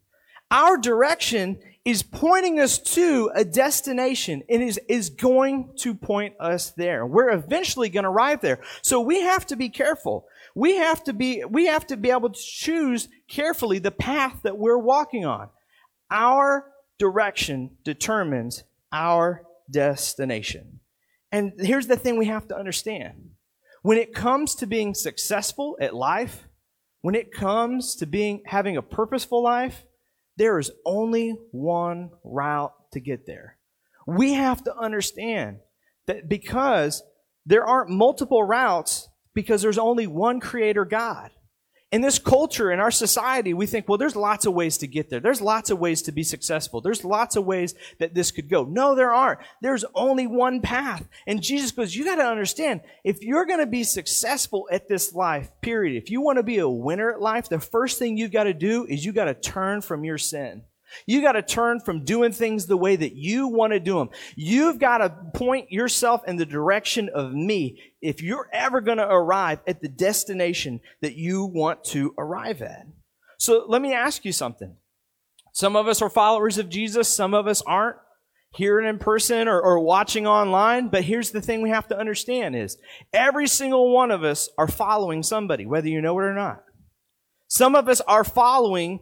Our 0.51 0.77
direction 0.77 1.61
is 1.85 2.03
pointing 2.03 2.59
us 2.61 2.79
to 2.79 3.31
a 3.35 3.45
destination 3.45 4.43
and 4.49 4.63
is, 4.63 4.79
is 4.89 5.11
going 5.11 5.71
to 5.77 5.95
point 5.95 6.35
us 6.41 6.71
there. 6.73 7.07
We're 7.07 7.31
eventually 7.31 7.89
going 7.89 8.05
to 8.05 8.11
arrive 8.11 8.41
there. 8.41 8.61
So 8.83 9.01
we 9.01 9.21
have 9.23 9.47
to 9.47 9.57
be 9.57 9.69
careful 9.69 10.27
we 10.61 10.77
have 10.77 11.03
to 11.05 11.15
be, 11.15 11.43
we 11.43 11.69
have 11.69 11.87
to 11.87 11.97
be 11.97 12.11
able 12.11 12.29
to 12.29 12.39
choose 12.39 13.09
carefully 13.29 13.79
the 13.79 13.91
path 13.91 14.41
that 14.43 14.59
we're 14.59 14.77
walking 14.77 15.25
on. 15.25 15.49
Our 16.11 16.71
direction 16.99 17.79
determines 17.83 18.65
our 18.93 19.47
destination. 19.71 20.81
And 21.33 21.53
here's 21.59 21.87
the 21.87 21.97
thing 21.97 22.19
we 22.19 22.27
have 22.27 22.47
to 22.49 22.59
understand. 22.59 23.31
When 23.81 23.97
it 23.97 24.13
comes 24.13 24.55
to 24.57 24.67
being 24.67 24.93
successful 24.93 25.79
at 25.81 25.95
life, 25.95 26.45
when 27.01 27.15
it 27.15 27.33
comes 27.33 27.97
to 27.97 28.05
being 28.05 28.43
having 28.45 28.77
a 28.77 28.83
purposeful 28.83 29.43
life, 29.43 29.87
there 30.37 30.59
is 30.59 30.71
only 30.85 31.39
one 31.53 32.11
route 32.23 32.75
to 32.93 33.01
get 33.01 33.27
there. 33.27 33.57
We 34.07 34.35
have 34.35 34.63
to 34.65 34.77
understand 34.77 35.61
that 36.07 36.29
because 36.29 37.03
there 37.47 37.65
aren't 37.65 37.89
multiple 37.89 38.43
routes, 38.45 39.09
because 39.41 39.63
there's 39.63 39.79
only 39.79 40.07
one 40.07 40.41
creator 40.41 40.85
God. 40.85 41.31
In 41.93 42.03
this 42.03 42.21
culture, 42.21 42.71
in 42.71 42.79
our 42.79 42.93
society, 42.93 43.53
we 43.53 43.67
think, 43.67 43.89
well, 43.89 43.99
there's 43.99 44.15
lots 44.15 44.47
of 44.47 44.55
ways 44.55 44.79
to 44.79 44.87
get 44.87 45.11
there. 45.11 45.19
There's 45.19 45.41
lots 45.41 45.71
of 45.71 45.81
ways 45.81 46.03
to 46.03 46.13
be 46.13 46.23
successful. 46.23 46.81
There's 46.81 47.05
lots 47.05 47.35
of 47.35 47.45
ways 47.45 47.75
that 47.99 48.15
this 48.15 48.31
could 48.31 48.49
go. 48.49 48.63
No, 48.63 48.95
there 48.95 49.13
aren't. 49.13 49.41
There's 49.61 49.85
only 49.97 50.29
one 50.29 50.61
path. 50.61 51.09
And 51.27 51.43
Jesus 51.43 51.73
goes, 51.73 51.93
you 51.97 52.05
got 52.05 52.15
to 52.17 52.25
understand, 52.25 52.83
if 53.03 53.23
you're 53.23 53.45
going 53.45 53.59
to 53.59 53.67
be 53.67 53.83
successful 53.83 54.69
at 54.71 54.87
this 54.87 55.13
life, 55.15 55.51
period, 55.63 56.01
if 56.01 56.11
you 56.11 56.21
want 56.21 56.37
to 56.37 56.45
be 56.45 56.59
a 56.59 56.69
winner 56.69 57.11
at 57.11 57.21
life, 57.21 57.49
the 57.49 57.59
first 57.59 57.99
thing 57.99 58.17
you've 58.17 58.31
got 58.31 58.45
to 58.45 58.55
do 58.55 58.85
is 58.85 59.05
you 59.05 59.13
got 59.13 59.25
to 59.25 59.35
turn 59.35 59.81
from 59.81 60.05
your 60.05 60.19
sin. 60.19 60.63
You 61.07 61.23
got 61.23 61.33
to 61.33 61.43
turn 61.43 61.81
from 61.81 62.05
doing 62.05 62.33
things 62.33 62.67
the 62.67 62.77
way 62.77 62.97
that 62.97 63.15
you 63.15 63.49
want 63.49 63.73
to 63.73 63.81
do 63.81 63.99
them. 63.99 64.11
You've 64.37 64.79
got 64.79 64.99
to 64.99 65.15
point 65.35 65.71
yourself 65.71 66.23
in 66.27 66.37
the 66.37 66.47
direction 66.47 67.09
of 67.15 67.33
me 67.33 67.81
if 68.03 68.23
you're 68.23 68.49
ever 68.53 68.81
going 68.81 68.99
to 68.99 69.07
arrive 69.09 69.61
at 69.67 69.81
the 69.81 69.89
destination 69.89 70.81
that 71.01 71.17
you 71.17 71.45
want 71.45 71.85
to 71.85 72.15
arrive 72.19 72.63
at. 72.63 72.87
So 73.39 73.65
let 73.69 73.81
me 73.81 73.93
ask 73.95 74.25
you 74.25 74.33
something. 74.33 74.77
Some 75.53 75.77
of 75.77 75.89
us 75.89 76.03
are 76.03 76.11
followers 76.11 76.59
of 76.59 76.69
Jesus, 76.69 77.09
some 77.09 77.35
of 77.35 77.47
us 77.47 77.63
aren't. 77.63 77.97
here 78.53 78.81
in 78.81 78.99
person 78.99 79.47
or, 79.49 79.61
or 79.61 79.79
watching 79.81 80.27
online. 80.27 80.89
But 80.89 81.05
here's 81.05 81.31
the 81.31 81.41
thing 81.41 81.63
we 81.63 81.71
have 81.71 81.89
to 81.89 81.99
understand 81.99 82.57
is 82.57 82.79
every 83.13 83.47
single 83.47 83.95
one 83.95 84.11
of 84.11 84.25
us 84.25 84.49
are 84.59 84.69
following 84.69 85.23
somebody, 85.23 85.67
whether 85.67 85.89
you 85.89 86.01
know 86.01 86.19
it 86.19 86.25
or 86.25 86.35
not. 86.35 86.65
Some 87.49 87.75
of 87.75 87.89
us 87.89 88.01
are 88.03 88.25
following 88.25 89.01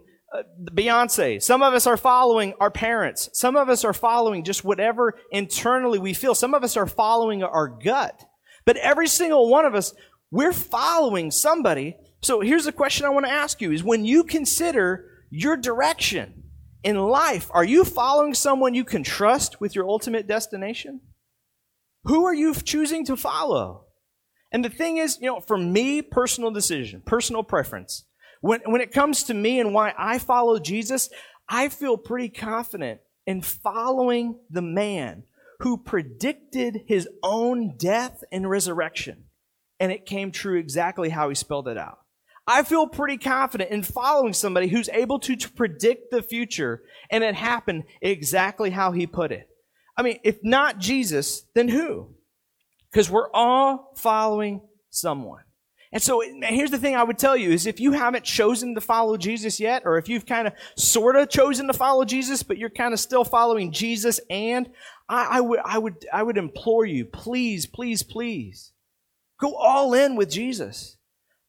Beyonce. 0.73 1.43
Some 1.43 1.63
of 1.63 1.73
us 1.73 1.87
are 1.87 1.97
following 1.97 2.55
our 2.61 2.71
parents. 2.71 3.31
Some 3.33 3.57
of 3.57 3.69
us 3.69 3.85
are 3.85 3.95
following 3.95 4.45
just 4.45 4.65
whatever 4.65 5.15
internally 5.31 5.99
we 5.99 6.13
feel. 6.13 6.35
Some 6.35 6.55
of 6.55 6.63
us 6.63 6.77
are 6.77 6.87
following 6.87 7.43
our 7.43 7.69
gut. 7.69 8.25
But 8.67 8.77
every 8.77 9.09
single 9.09 9.49
one 9.49 9.65
of 9.65 9.75
us, 9.75 9.95
we're 10.31 10.53
following 10.53 11.31
somebody. 11.31 11.97
So 12.23 12.41
here's 12.41 12.67
the 12.67 12.73
question 12.73 13.07
I 13.07 13.11
want 13.11 13.27
to 13.27 13.33
ask 13.33 13.61
you 13.63 13.73
is 13.73 13.83
when 13.83 14.05
you 14.05 14.25
consider 14.25 15.07
your 15.31 15.57
direction 15.57 16.45
in 16.85 16.97
life, 16.97 17.49
are 17.53 17.65
you 17.65 17.85
following 17.85 18.35
someone 18.35 18.75
you 18.75 18.85
can 18.85 19.03
trust 19.03 19.61
with 19.61 19.75
your 19.75 19.89
ultimate 19.89 20.27
destination? 20.27 21.01
Who 22.05 22.25
are 22.27 22.35
you 22.35 22.55
choosing 22.55 23.05
to 23.07 23.17
follow? 23.17 23.87
And 24.53 24.65
the 24.65 24.71
thing 24.71 24.99
is, 24.99 25.19
you 25.21 25.27
know, 25.27 25.41
for 25.41 25.59
me, 25.59 26.03
personal 26.03 26.51
decision, 26.51 27.03
personal 27.05 27.43
preference. 27.43 28.05
When, 28.41 28.61
when 28.67 28.81
it 28.81 28.93
comes 28.93 29.25
to 29.25 29.35
me 29.35 29.61
and 29.61 29.75
why 29.75 29.95
I 29.99 30.19
follow 30.19 30.59
Jesus, 30.59 31.11
I 31.49 31.69
feel 31.69 31.97
pretty 31.97 32.29
confident 32.29 33.01
in 33.27 33.43
following 33.43 34.39
the 34.51 34.63
man 34.63 35.25
who 35.61 35.77
predicted 35.77 36.83
his 36.87 37.09
own 37.23 37.77
death 37.77 38.23
and 38.31 38.49
resurrection. 38.49 39.25
And 39.81 39.93
it 39.93 40.07
came 40.07 40.31
true 40.31 40.59
exactly 40.59 41.09
how 41.09 41.29
he 41.29 41.35
spelled 41.35 41.69
it 41.69 41.79
out. 41.79 41.99
I 42.47 42.63
feel 42.63 42.87
pretty 42.87 43.19
confident 43.19 43.71
in 43.71 43.83
following 43.83 44.33
somebody 44.33 44.69
who's 44.69 44.89
able 44.89 45.19
to, 45.21 45.37
to 45.37 45.51
predict 45.51 46.11
the 46.11 46.23
future 46.23 46.83
and 47.11 47.23
it 47.23 47.35
happened 47.35 47.85
exactly 48.01 48.71
how 48.71 48.93
he 48.93 49.07
put 49.07 49.33
it. 49.33 49.49
I 49.97 50.03
mean, 50.03 50.19
if 50.25 50.39
not 50.43 50.79
Jesus, 50.79 51.45
then 51.55 51.69
who? 51.69 52.15
Because 52.91 53.11
we're 53.11 53.31
all 53.35 53.93
following 53.97 54.63
someone. 54.89 55.43
And 55.93 56.03
so 56.03 56.23
here's 56.43 56.71
the 56.71 56.79
thing 56.79 56.95
I 56.95 57.03
would 57.03 57.19
tell 57.19 57.37
you 57.37 57.51
is 57.51 57.67
if 57.67 57.81
you 57.81 57.93
haven't 57.93 58.25
chosen 58.25 58.75
to 58.75 58.81
follow 58.81 59.17
Jesus 59.17 59.59
yet, 59.59 59.83
or 59.85 59.97
if 59.97 60.09
you've 60.09 60.27
kind 60.27 60.47
of 60.47 60.53
sort 60.77 61.17
of 61.17 61.31
chosen 61.31 61.67
to 61.67 61.73
follow 61.73 62.05
Jesus, 62.05 62.43
but 62.43 62.59
you're 62.59 62.69
kind 62.69 62.93
of 62.93 63.01
still 63.01 63.25
following 63.25 63.73
Jesus 63.73 64.21
and 64.29 64.69
I, 65.09 65.39
I 65.39 65.41
would, 65.41 65.61
I 65.65 65.79
would, 65.79 66.07
I 66.13 66.23
would 66.23 66.37
implore 66.37 66.85
you, 66.85 67.07
please, 67.07 67.67
please, 67.67 68.03
please 68.03 68.73
go 69.41 69.55
all 69.55 69.95
in 69.95 70.17
with 70.17 70.31
Jesus. 70.31 70.97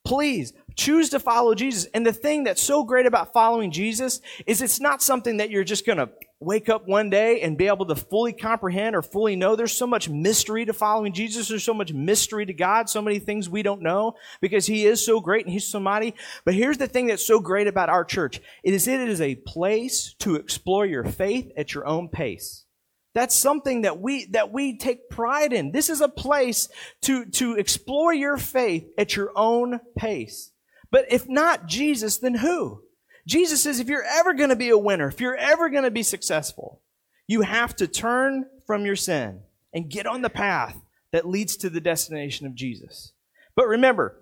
Please 0.06 0.54
choose 0.76 1.10
to 1.10 1.20
follow 1.20 1.54
Jesus. 1.54 1.86
And 1.94 2.06
the 2.06 2.14
thing 2.14 2.46
that's 2.46 2.62
so 2.62 2.84
great 2.84 3.06
about 3.06 3.34
following 3.34 3.70
Jesus 3.70 4.22
is 4.48 4.62
it's 4.62 4.80
not 4.80 5.04
something 5.04 5.38
that 5.38 5.50
you're 5.50 5.66
just 5.66 5.86
to 5.98 6.10
wake 6.42 6.70
up 6.70 6.88
one 6.88 7.10
day 7.10 7.42
and 7.42 7.58
be 7.58 7.68
able 7.68 7.86
to 7.86 7.96
fully 7.96 8.32
comprehend 8.32 8.96
or 8.96 9.02
fully 9.02 9.36
know. 9.36 9.56
There's 9.56 9.76
so 9.76 9.88
much 9.88 10.08
mystery 10.08 10.66
to 10.66 10.74
following 10.74 11.12
Jesus. 11.12 11.50
There's 11.50 11.64
so 11.64 11.74
much 11.74 11.92
mystery 11.92 12.46
to 12.46 12.54
God, 12.54 12.90
so 12.90 13.02
many 13.02 13.20
things 13.20 13.50
we 13.50 13.62
don't 13.62 13.82
know 13.82 14.14
because 14.40 14.66
He 14.66 14.86
is 14.86 15.06
so 15.06 15.20
great 15.20 15.46
and 15.46 15.54
He's 15.54 15.68
so 15.68 15.80
mighty. 15.80 16.16
But 16.46 16.54
here's 16.54 16.78
the 16.78 16.88
thing 16.88 17.08
that's 17.08 17.26
so 17.26 17.40
great 17.40 17.68
about 17.68 17.90
our 17.90 18.06
church. 18.06 18.40
It 18.64 18.74
is, 18.74 18.88
it 18.88 19.02
is 19.02 19.20
a 19.20 19.36
place 19.36 20.16
to 20.20 20.36
explore 20.36 20.86
your 20.86 21.04
faith 21.04 21.52
at 21.58 21.74
your 21.74 21.86
own 21.86 22.08
pace. 22.08 22.66
That's 23.14 23.36
something 23.36 23.82
that 23.82 24.00
we, 24.00 24.26
that 24.28 24.54
we 24.54 24.78
take 24.78 25.10
pride 25.10 25.52
in. 25.52 25.72
This 25.72 25.90
is 25.90 26.00
a 26.00 26.08
place 26.08 26.70
to, 27.02 27.26
to 27.26 27.56
explore 27.56 28.14
your 28.14 28.38
faith 28.38 28.88
at 28.98 29.16
your 29.16 29.32
own 29.36 29.80
pace. 29.98 30.52
But 30.92 31.12
if 31.12 31.28
not 31.28 31.68
Jesus, 31.68 32.20
then 32.20 32.36
who? 32.36 32.84
Jesus 33.30 33.62
says 33.62 33.80
if 33.80 33.88
you're 33.88 34.04
ever 34.04 34.34
going 34.34 34.50
to 34.50 34.56
be 34.56 34.70
a 34.70 34.78
winner, 34.78 35.08
if 35.08 35.22
you're 35.22 35.36
ever 35.36 35.70
going 35.70 35.84
to 35.84 35.92
be 35.92 36.02
successful, 36.02 36.82
you 37.28 37.42
have 37.42 37.76
to 37.76 37.88
turn 37.88 38.46
from 38.66 38.88
your 38.88 38.96
sin 38.96 39.42
and 39.72 39.90
get 39.90 40.08
on 40.08 40.24
the 40.24 40.32
path 40.32 40.76
that 41.12 41.28
leads 41.28 41.56
to 41.58 41.70
the 41.70 41.80
destination 41.80 42.48
of 42.48 42.56
Jesus. 42.56 43.14
But 43.56 43.68
remember, 43.68 44.18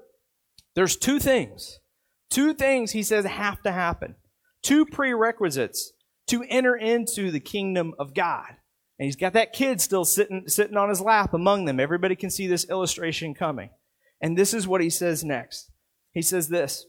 there's 0.75 0.97
two 0.97 1.19
things. 1.19 1.79
Two 2.29 2.53
things 2.53 2.91
he 2.91 3.01
says 3.01 3.23
have 3.23 3.61
to 3.63 3.71
happen. 3.71 4.15
Two 4.61 4.85
prerequisites 4.85 5.93
to 6.27 6.43
enter 6.49 6.75
into 6.75 7.31
the 7.31 7.39
kingdom 7.39 7.93
of 7.97 8.13
God. 8.13 8.49
And 8.99 9.05
he's 9.05 9.15
got 9.15 9.33
that 9.33 9.53
kid 9.53 9.79
still 9.79 10.03
sitting, 10.03 10.49
sitting 10.49 10.75
on 10.75 10.89
his 10.89 10.99
lap 10.99 11.33
among 11.33 11.63
them. 11.63 11.79
Everybody 11.79 12.17
can 12.17 12.29
see 12.29 12.47
this 12.47 12.69
illustration 12.69 13.33
coming. 13.33 13.69
And 14.19 14.37
this 14.37 14.53
is 14.53 14.67
what 14.67 14.81
he 14.81 14.89
says 14.89 15.23
next. 15.23 15.71
He 16.11 16.21
says 16.21 16.49
this 16.49 16.87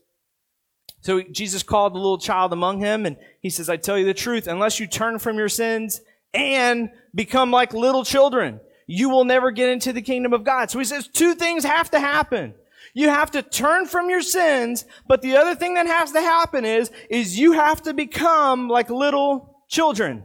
so 1.09 1.23
Jesus 1.23 1.63
called 1.63 1.95
the 1.95 1.99
little 1.99 2.19
child 2.19 2.53
among 2.53 2.81
him 2.81 3.07
and 3.07 3.17
he 3.41 3.49
says, 3.49 3.71
I 3.71 3.79
tell 3.79 3.99
you 3.99 4.05
the 4.05 4.13
truth, 4.13 4.47
unless 4.47 4.79
you 4.79 4.87
turn 4.87 5.19
from 5.19 5.39
your 5.39 5.49
sins 5.49 6.03
and 6.35 6.91
become 7.15 7.51
like 7.51 7.73
little 7.73 8.05
children, 8.05 8.61
you 8.87 9.09
will 9.09 9.25
never 9.25 9.51
get 9.51 9.71
into 9.71 9.95
the 9.95 10.03
kingdom 10.03 10.35
of 10.35 10.45
God. 10.45 10.71
So 10.71 10.79
he 10.79 10.85
says 10.85 11.09
two 11.09 11.35
things 11.35 11.65
have 11.65 11.91
to 11.93 11.99
happen. 11.99 12.53
You 12.93 13.09
have 13.09 13.31
to 13.31 13.41
turn 13.41 13.87
from 13.87 14.11
your 14.11 14.21
sins, 14.21 14.85
but 15.07 15.23
the 15.23 15.39
other 15.39 15.55
thing 15.55 15.77
that 15.77 15.87
has 15.87 16.13
to 16.13 16.21
happen 16.21 16.67
is, 16.67 16.91
is 17.09 17.39
you 17.39 17.53
have 17.53 17.81
to 17.85 17.95
become 17.95 18.69
like 18.69 18.91
little 18.91 19.65
children. 19.67 20.23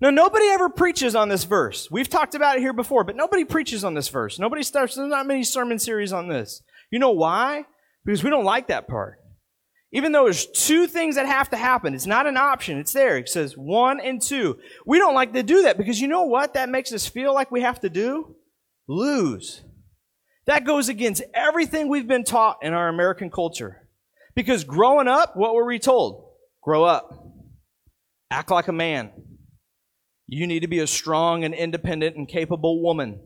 Now, 0.00 0.10
nobody 0.10 0.46
ever 0.46 0.68
preaches 0.68 1.16
on 1.16 1.28
this 1.28 1.42
verse. 1.42 1.90
We've 1.90 2.08
talked 2.08 2.36
about 2.36 2.56
it 2.56 2.60
here 2.60 2.72
before, 2.72 3.02
but 3.02 3.16
nobody 3.16 3.44
preaches 3.44 3.82
on 3.82 3.94
this 3.94 4.10
verse. 4.10 4.38
Nobody 4.38 4.62
starts, 4.62 4.94
there's 4.94 5.10
not 5.10 5.26
many 5.26 5.42
sermon 5.42 5.80
series 5.80 6.12
on 6.12 6.28
this. 6.28 6.62
You 6.88 7.00
know 7.00 7.10
why? 7.10 7.64
Because 8.04 8.22
we 8.22 8.30
don't 8.30 8.44
like 8.44 8.68
that 8.68 8.86
part. 8.86 9.18
Even 9.92 10.12
though 10.12 10.24
there's 10.24 10.46
two 10.46 10.86
things 10.86 11.14
that 11.14 11.26
have 11.26 11.48
to 11.50 11.56
happen, 11.56 11.94
it's 11.94 12.06
not 12.06 12.26
an 12.26 12.36
option. 12.36 12.78
It's 12.78 12.92
there. 12.92 13.16
It 13.16 13.28
says 13.28 13.56
one 13.56 14.00
and 14.00 14.20
two. 14.20 14.58
We 14.84 14.98
don't 14.98 15.14
like 15.14 15.32
to 15.32 15.42
do 15.42 15.62
that 15.62 15.78
because 15.78 16.00
you 16.00 16.08
know 16.08 16.24
what 16.24 16.54
that 16.54 16.68
makes 16.68 16.92
us 16.92 17.06
feel 17.06 17.32
like 17.32 17.50
we 17.50 17.62
have 17.62 17.80
to 17.80 17.88
do? 17.88 18.36
Lose. 18.86 19.62
That 20.46 20.64
goes 20.64 20.88
against 20.88 21.22
everything 21.34 21.88
we've 21.88 22.06
been 22.06 22.24
taught 22.24 22.58
in 22.62 22.74
our 22.74 22.88
American 22.88 23.30
culture. 23.30 23.88
Because 24.34 24.64
growing 24.64 25.08
up, 25.08 25.36
what 25.36 25.54
were 25.54 25.66
we 25.66 25.78
told? 25.78 26.32
Grow 26.62 26.84
up. 26.84 27.10
Act 28.30 28.50
like 28.50 28.68
a 28.68 28.72
man. 28.72 29.10
You 30.26 30.46
need 30.46 30.60
to 30.60 30.68
be 30.68 30.80
a 30.80 30.86
strong 30.86 31.44
and 31.44 31.54
independent 31.54 32.16
and 32.16 32.28
capable 32.28 32.82
woman. 32.82 33.20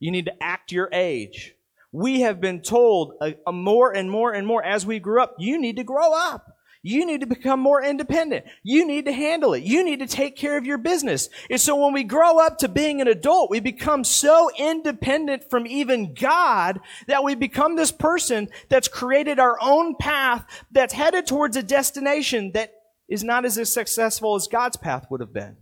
You 0.00 0.10
need 0.10 0.24
to 0.24 0.42
act 0.42 0.72
your 0.72 0.88
age 0.92 1.54
we 1.92 2.22
have 2.22 2.40
been 2.40 2.62
told 2.62 3.14
a, 3.22 3.36
a 3.46 3.52
more 3.52 3.94
and 3.94 4.10
more 4.10 4.32
and 4.32 4.46
more 4.46 4.64
as 4.64 4.84
we 4.84 4.98
grew 4.98 5.22
up, 5.22 5.36
you 5.38 5.60
need 5.60 5.76
to 5.76 5.84
grow 5.84 6.12
up. 6.12 6.56
You 6.84 7.06
need 7.06 7.20
to 7.20 7.28
become 7.28 7.60
more 7.60 7.80
independent. 7.80 8.44
You 8.64 8.84
need 8.84 9.04
to 9.04 9.12
handle 9.12 9.54
it. 9.54 9.62
You 9.62 9.84
need 9.84 10.00
to 10.00 10.06
take 10.08 10.36
care 10.36 10.58
of 10.58 10.66
your 10.66 10.78
business. 10.78 11.28
And 11.48 11.60
so 11.60 11.76
when 11.76 11.92
we 11.92 12.02
grow 12.02 12.44
up 12.44 12.58
to 12.58 12.68
being 12.68 13.00
an 13.00 13.06
adult, 13.06 13.50
we 13.50 13.60
become 13.60 14.02
so 14.02 14.50
independent 14.58 15.48
from 15.48 15.64
even 15.68 16.12
God 16.12 16.80
that 17.06 17.22
we 17.22 17.36
become 17.36 17.76
this 17.76 17.92
person 17.92 18.48
that's 18.68 18.88
created 18.88 19.38
our 19.38 19.56
own 19.62 19.94
path 19.94 20.44
that's 20.72 20.92
headed 20.92 21.24
towards 21.24 21.56
a 21.56 21.62
destination 21.62 22.50
that 22.54 22.72
is 23.08 23.22
not 23.22 23.44
as 23.44 23.72
successful 23.72 24.34
as 24.34 24.48
God's 24.48 24.76
path 24.76 25.06
would 25.08 25.20
have 25.20 25.32
been. 25.32 25.56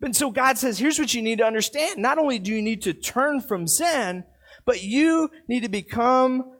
And 0.00 0.14
so 0.14 0.30
God 0.30 0.58
says, 0.58 0.78
here's 0.78 0.98
what 0.98 1.14
you 1.14 1.22
need 1.22 1.38
to 1.38 1.46
understand. 1.46 2.00
Not 2.00 2.18
only 2.18 2.38
do 2.38 2.52
you 2.52 2.62
need 2.62 2.82
to 2.82 2.92
turn 2.92 3.40
from 3.40 3.66
sin, 3.66 4.24
but 4.66 4.82
you 4.82 5.30
need 5.48 5.62
to 5.62 5.68
become 5.68 6.52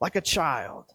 like 0.00 0.16
a 0.16 0.20
child. 0.20 0.86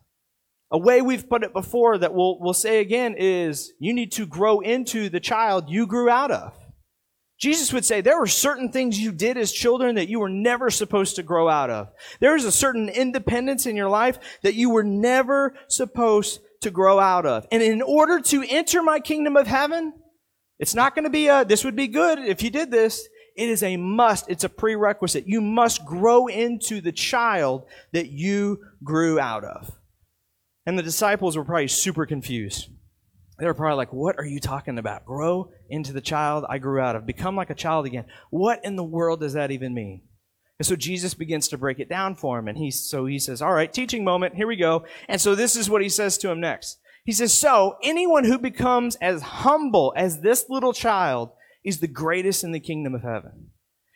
A 0.72 0.78
way 0.78 1.02
we've 1.02 1.30
put 1.30 1.44
it 1.44 1.54
before 1.54 1.98
that 1.98 2.14
we'll, 2.14 2.40
we'll 2.40 2.54
say 2.54 2.82
again 2.82 3.16
is 3.18 3.72
you 3.80 3.94
need 3.94 4.12
to 4.14 4.26
grow 4.26 4.60
into 4.60 5.10
the 5.10 5.22
child 5.22 5.70
you 5.70 5.88
grew 5.88 6.10
out 6.10 6.32
of. 6.32 6.54
Jesus 7.40 7.72
would 7.72 7.86
say 7.86 8.02
there 8.02 8.20
were 8.20 8.28
certain 8.28 8.72
things 8.72 9.00
you 9.00 9.12
did 9.12 9.38
as 9.38 9.52
children 9.52 9.96
that 9.96 10.10
you 10.10 10.20
were 10.20 10.30
never 10.30 10.70
supposed 10.70 11.16
to 11.18 11.24
grow 11.24 11.48
out 11.48 11.70
of. 11.70 11.90
There 12.20 12.36
is 12.36 12.46
a 12.46 12.52
certain 12.52 12.90
independence 12.90 13.66
in 13.66 13.76
your 13.76 13.90
life 13.90 14.18
that 14.42 14.56
you 14.56 14.72
were 14.72 14.84
never 14.84 15.54
supposed 15.70 16.40
to 16.62 16.72
grow 16.72 17.00
out 17.00 17.26
of. 17.26 17.46
And 17.52 17.62
in 17.62 17.84
order 17.84 18.20
to 18.22 18.44
enter 18.48 18.82
my 18.82 19.00
kingdom 19.00 19.38
of 19.38 19.46
heaven, 19.46 19.94
it's 20.60 20.74
not 20.74 20.96
going 20.96 21.04
to 21.04 21.12
be 21.12 21.28
a, 21.28 21.46
this 21.46 21.64
would 21.64 21.76
be 21.76 21.88
good 21.88 22.18
if 22.20 22.42
you 22.42 22.50
did 22.50 22.72
this. 22.72 23.08
It 23.38 23.50
is 23.50 23.62
a 23.62 23.78
must. 23.78 24.30
It's 24.30 24.44
a 24.44 24.50
prerequisite. 24.50 25.28
You 25.28 25.42
must 25.42 25.86
grow 25.86 26.28
into 26.28 26.82
the 26.82 26.92
child 26.92 27.66
that 27.94 28.10
you 28.10 28.60
grew 28.84 29.20
out 29.20 29.44
of. 29.44 29.72
And 30.66 30.78
the 30.78 30.84
disciples 30.84 31.38
were 31.38 31.46
probably 31.46 31.68
super 31.68 32.06
confused. 32.06 32.70
They 33.40 33.46
were 33.46 33.54
probably 33.54 33.78
like, 33.78 33.94
What 33.94 34.18
are 34.18 34.26
you 34.26 34.40
talking 34.40 34.80
about? 34.80 35.06
Grow 35.06 35.52
into 35.70 35.94
the 35.94 36.02
child 36.02 36.46
I 36.50 36.58
grew 36.58 36.82
out 36.82 36.96
of. 36.96 37.06
Become 37.06 37.36
like 37.36 37.52
a 37.52 37.56
child 37.56 37.86
again. 37.86 38.06
What 38.32 38.66
in 38.66 38.76
the 38.76 38.84
world 38.84 39.20
does 39.20 39.34
that 39.34 39.52
even 39.52 39.74
mean? 39.74 40.02
And 40.60 40.66
so 40.66 40.76
Jesus 40.76 41.14
begins 41.14 41.48
to 41.50 41.58
break 41.58 41.80
it 41.80 41.90
down 41.90 42.16
for 42.16 42.40
him. 42.40 42.48
And 42.48 42.58
he, 42.58 42.72
so 42.72 43.06
he 43.06 43.20
says, 43.20 43.42
All 43.42 43.54
right, 43.54 43.72
teaching 43.72 44.04
moment. 44.04 44.36
Here 44.36 44.48
we 44.48 44.56
go. 44.56 44.86
And 45.08 45.22
so 45.22 45.36
this 45.36 45.56
is 45.56 45.70
what 45.70 45.84
he 45.84 45.90
says 45.90 46.18
to 46.20 46.32
him 46.32 46.40
next. 46.40 46.80
He 47.06 47.12
says, 47.12 47.32
So 47.34 47.78
anyone 47.84 48.26
who 48.26 48.40
becomes 48.40 48.96
as 48.98 49.22
humble 49.22 49.94
as 49.96 50.22
this 50.22 50.46
little 50.50 50.74
child 50.74 51.30
is 51.68 51.82
the 51.82 51.88
greatest 51.88 52.46
in 52.46 52.54
the 52.54 52.62
kingdom 52.62 52.96
of 52.96 53.04
heaven. 53.04 53.50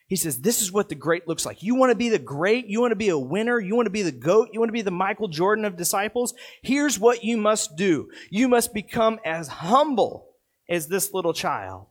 He 0.09 0.17
says, 0.17 0.41
This 0.41 0.61
is 0.61 0.73
what 0.73 0.89
the 0.89 0.95
great 0.95 1.25
looks 1.25 1.45
like. 1.45 1.63
You 1.63 1.75
want 1.75 1.91
to 1.91 1.97
be 1.97 2.09
the 2.09 2.19
great, 2.19 2.67
you 2.67 2.81
want 2.81 2.91
to 2.91 2.97
be 2.97 3.07
a 3.07 3.17
winner, 3.17 3.61
you 3.61 3.77
want 3.77 3.85
to 3.85 3.91
be 3.91 4.01
the 4.01 4.11
GOAT, 4.11 4.49
you 4.51 4.59
want 4.59 4.67
to 4.67 4.73
be 4.73 4.81
the 4.81 4.91
Michael 4.91 5.29
Jordan 5.29 5.63
of 5.63 5.77
disciples. 5.77 6.33
Here's 6.61 6.99
what 6.99 7.23
you 7.23 7.37
must 7.37 7.77
do 7.77 8.09
you 8.29 8.49
must 8.49 8.73
become 8.73 9.19
as 9.25 9.47
humble 9.47 10.27
as 10.69 10.87
this 10.87 11.13
little 11.13 11.33
child. 11.33 11.87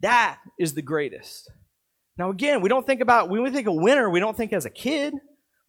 That 0.00 0.38
is 0.58 0.74
the 0.74 0.82
greatest. 0.82 1.50
Now, 2.18 2.28
again, 2.28 2.60
we 2.60 2.68
don't 2.68 2.86
think 2.86 3.00
about, 3.00 3.30
when 3.30 3.42
we 3.42 3.50
think 3.50 3.66
of 3.66 3.74
winner, 3.74 4.10
we 4.10 4.20
don't 4.20 4.36
think 4.36 4.52
as 4.52 4.66
a 4.66 4.70
kid. 4.70 5.14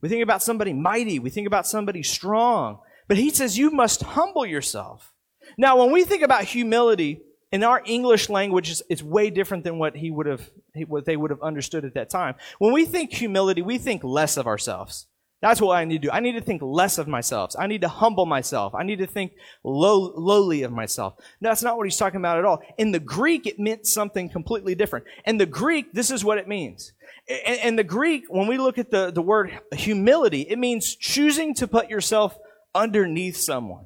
We 0.01 0.10
think 0.10 0.24
about 0.24 0.43
somebody 0.43 0.74
mighty. 0.74 1.20
We 1.20 1.29
think 1.29 1.48
about 1.48 1.67
somebody 1.67 2.03
strong. 2.03 2.79
But 3.08 3.15
he 3.15 3.29
says 3.29 3.58
you 3.58 3.72
must 3.72 4.03
humble 4.03 4.46
yourself. 4.46 5.13
Now, 5.58 5.77
when 5.77 5.93
we 5.93 6.03
think 6.03 6.22
about 6.22 6.43
humility, 6.43 7.22
in 7.53 7.63
our 7.63 7.83
English 7.86 8.29
language, 8.29 8.81
it's, 8.89 9.03
way 9.03 9.29
different 9.29 9.63
than 9.63 9.77
what 9.77 9.95
he 9.95 10.10
would 10.10 10.25
have, 10.25 10.50
what 10.88 11.05
they 11.05 11.15
would 11.15 11.29
have 11.29 11.41
understood 11.43 11.86
at 11.86 11.93
that 11.93 12.10
time. 12.10 12.33
When 12.57 12.74
we 12.74 12.83
think 12.83 13.13
humility, 13.13 13.62
we 13.62 13.77
think 13.77 14.03
less 14.03 14.38
of 14.38 14.48
ourselves. 14.48 15.05
That's 15.39 15.62
what 15.62 15.77
I 15.77 15.86
need 15.86 16.01
to 16.01 16.07
do. 16.07 16.12
I 16.12 16.19
need 16.19 16.31
to 16.31 16.41
think 16.41 16.63
less 16.63 16.98
of 16.98 17.07
myself. 17.07 17.53
I 17.60 17.67
need 17.67 17.81
to 17.81 17.89
humble 17.89 18.25
myself. 18.25 18.74
I 18.74 18.81
need 18.81 19.00
to 19.00 19.05
think 19.05 19.33
low, 19.63 20.13
lowly 20.15 20.63
of 20.63 20.72
myself. 20.72 21.13
No, 21.41 21.50
that's 21.50 21.62
not 21.62 21.77
what 21.77 21.86
he's 21.86 21.98
talking 21.98 22.19
about 22.19 22.39
at 22.39 22.45
all. 22.45 22.60
In 22.79 22.91
the 22.91 23.00
Greek, 23.00 23.45
it 23.45 23.60
meant 23.60 23.86
something 23.86 24.29
completely 24.29 24.74
different. 24.74 25.05
In 25.25 25.38
the 25.38 25.45
Greek, 25.45 25.93
this 25.93 26.10
is 26.10 26.25
what 26.25 26.39
it 26.39 26.48
means. 26.48 26.93
In, 27.27 27.55
in 27.62 27.75
the 27.75 27.83
Greek, 27.83 28.24
when 28.29 28.48
we 28.48 28.57
look 28.57 28.79
at 28.79 28.89
the, 28.89 29.12
the 29.12 29.22
word 29.22 29.60
humility, 29.74 30.41
it 30.41 30.57
means 30.57 30.95
choosing 30.95 31.53
to 31.55 31.67
put 31.67 31.89
yourself 31.89 32.36
underneath 32.74 33.38
someone. 33.38 33.86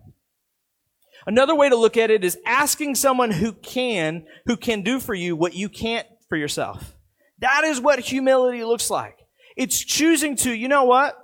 Another 1.28 1.54
way 1.54 1.68
to 1.68 1.76
look 1.76 1.98
at 1.98 2.10
it 2.10 2.24
is 2.24 2.38
asking 2.46 2.96
someone 2.96 3.32
who 3.32 3.52
can, 3.52 4.26
who 4.46 4.56
can 4.56 4.82
do 4.82 4.98
for 5.00 5.14
you 5.14 5.36
what 5.36 5.54
you 5.54 5.68
can't 5.68 6.08
for 6.30 6.38
yourself. 6.38 6.96
That 7.40 7.66
is 7.66 7.82
what 7.82 8.00
humility 8.00 8.64
looks 8.64 8.90
like. 8.90 9.18
It's 9.58 9.84
choosing 9.84 10.38
to, 10.38 10.52
you 10.54 10.70
know 10.70 10.86
what? 10.86 11.18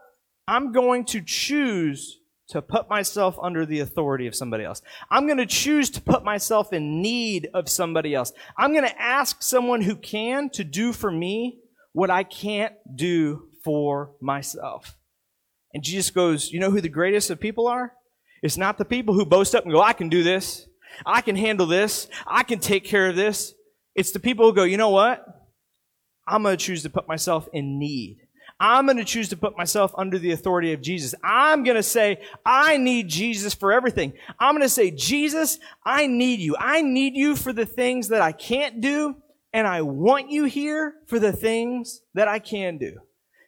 I'm 0.46 0.74
going 0.74 1.06
to 1.06 1.22
choose 1.22 2.20
to 2.50 2.62
put 2.62 2.90
myself 2.90 3.38
under 3.42 3.66
the 3.66 3.80
authority 3.80 4.28
of 4.28 4.36
somebody 4.36 4.66
else. 4.66 4.82
I'm 5.10 5.26
going 5.26 5.38
to 5.38 5.46
choose 5.46 5.90
to 5.92 6.02
put 6.02 6.26
myself 6.26 6.74
in 6.74 7.02
need 7.02 7.48
of 7.54 7.70
somebody 7.70 8.14
else. 8.14 8.34
I'm 8.58 8.74
going 8.74 8.88
to 8.88 9.02
ask 9.02 9.42
someone 9.42 9.82
who 9.82 9.96
can 9.96 10.50
to 10.52 10.66
do 10.66 10.92
for 10.92 11.10
me 11.10 11.60
what 11.94 12.10
I 12.10 12.24
can't 12.24 12.74
do 12.94 13.48
for 13.64 14.12
myself. 14.22 14.98
And 15.74 15.82
Jesus 15.82 16.12
goes, 16.12 16.52
You 16.52 16.60
know 16.60 16.72
who 16.72 16.82
the 16.82 16.90
greatest 16.90 17.30
of 17.30 17.40
people 17.40 17.68
are? 17.68 17.94
It's 18.44 18.58
not 18.58 18.78
the 18.78 18.86
people 18.86 19.16
who 19.16 19.26
boast 19.26 19.56
up 19.56 19.64
and 19.64 19.74
go, 19.74 19.82
I 19.82 19.94
can 19.94 20.10
do 20.10 20.22
this. 20.22 20.68
I 21.06 21.22
can 21.22 21.36
handle 21.36 21.66
this. 21.66 22.08
I 22.28 22.44
can 22.44 22.60
take 22.60 22.84
care 22.84 23.08
of 23.08 23.16
this. 23.16 23.56
It's 23.96 24.12
the 24.12 24.20
people 24.20 24.46
who 24.46 24.54
go, 24.54 24.64
You 24.64 24.78
know 24.78 24.90
what? 24.90 25.26
I'm 26.28 26.44
going 26.44 26.56
to 26.58 26.64
choose 26.64 26.84
to 26.84 26.90
put 26.90 27.08
myself 27.08 27.48
in 27.54 27.80
need. 27.80 28.20
I'm 28.60 28.86
going 28.86 28.98
to 28.98 29.04
choose 29.04 29.30
to 29.30 29.38
put 29.38 29.58
myself 29.58 29.94
under 29.98 30.20
the 30.20 30.32
authority 30.32 30.74
of 30.74 30.82
Jesus. 30.82 31.16
I'm 31.24 31.64
going 31.64 31.76
to 31.76 31.84
say, 31.84 32.22
I 32.46 32.78
need 32.78 33.10
Jesus 33.10 33.54
for 33.54 33.74
everything. 33.74 34.14
I'm 34.40 34.54
going 34.54 34.62
to 34.62 34.70
say, 34.70 34.92
Jesus, 34.92 35.60
I 35.86 36.08
need 36.08 36.40
you. 36.40 36.56
I 36.58 36.82
need 36.82 37.16
you 37.16 37.36
for 37.36 37.52
the 37.52 37.66
things 37.66 38.10
that 38.10 38.22
I 38.22 38.32
can't 38.32 38.80
do, 38.80 39.16
and 39.52 39.68
I 39.68 39.82
want 39.82 40.30
you 40.30 40.46
here 40.46 40.96
for 41.08 41.20
the 41.20 41.34
things 41.34 42.02
that 42.14 42.28
I 42.28 42.40
can 42.40 42.78
do. 42.78 43.00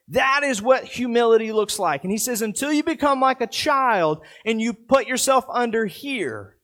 That 0.09 0.43
is 0.43 0.61
what 0.61 0.83
humility 0.83 1.51
looks 1.51 1.79
like. 1.79 2.03
And 2.03 2.11
he 2.11 2.17
says, 2.17 2.41
until 2.41 2.71
you 2.71 2.83
become 2.83 3.19
like 3.19 3.41
a 3.41 3.47
child 3.47 4.23
and 4.45 4.61
you 4.61 4.73
put 4.73 5.07
yourself 5.07 5.45
under 5.49 5.85
here, 5.85 6.55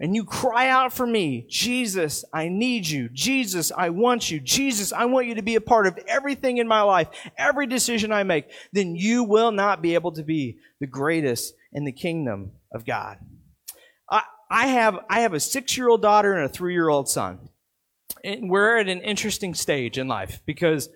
and 0.00 0.14
you 0.14 0.24
cry 0.24 0.68
out 0.68 0.92
for 0.92 1.06
me, 1.06 1.44
Jesus, 1.48 2.24
I 2.32 2.48
need 2.48 2.86
you. 2.86 3.08
Jesus, 3.08 3.72
I 3.76 3.90
want 3.90 4.30
you. 4.30 4.38
Jesus, 4.38 4.92
I 4.92 5.06
want 5.06 5.26
you 5.26 5.34
to 5.34 5.42
be 5.42 5.56
a 5.56 5.60
part 5.60 5.88
of 5.88 5.98
everything 6.06 6.58
in 6.58 6.68
my 6.68 6.82
life, 6.82 7.08
every 7.36 7.66
decision 7.66 8.12
I 8.12 8.22
make, 8.22 8.44
then 8.72 8.94
you 8.94 9.24
will 9.24 9.50
not 9.50 9.82
be 9.82 9.94
able 9.94 10.12
to 10.12 10.22
be 10.22 10.58
the 10.80 10.86
greatest 10.86 11.54
in 11.72 11.84
the 11.84 11.92
kingdom 11.92 12.52
of 12.72 12.86
God. 12.86 13.18
I, 14.08 14.22
I 14.48 14.68
have, 14.68 15.00
I 15.10 15.20
have 15.20 15.34
a 15.34 15.40
six 15.40 15.76
year 15.76 15.88
old 15.88 16.00
daughter 16.00 16.32
and 16.32 16.44
a 16.44 16.48
three 16.48 16.74
year 16.74 16.88
old 16.88 17.08
son. 17.08 17.48
And 18.22 18.48
we're 18.48 18.78
at 18.78 18.88
an 18.88 19.00
interesting 19.00 19.54
stage 19.54 19.98
in 19.98 20.06
life 20.06 20.42
because 20.46 20.88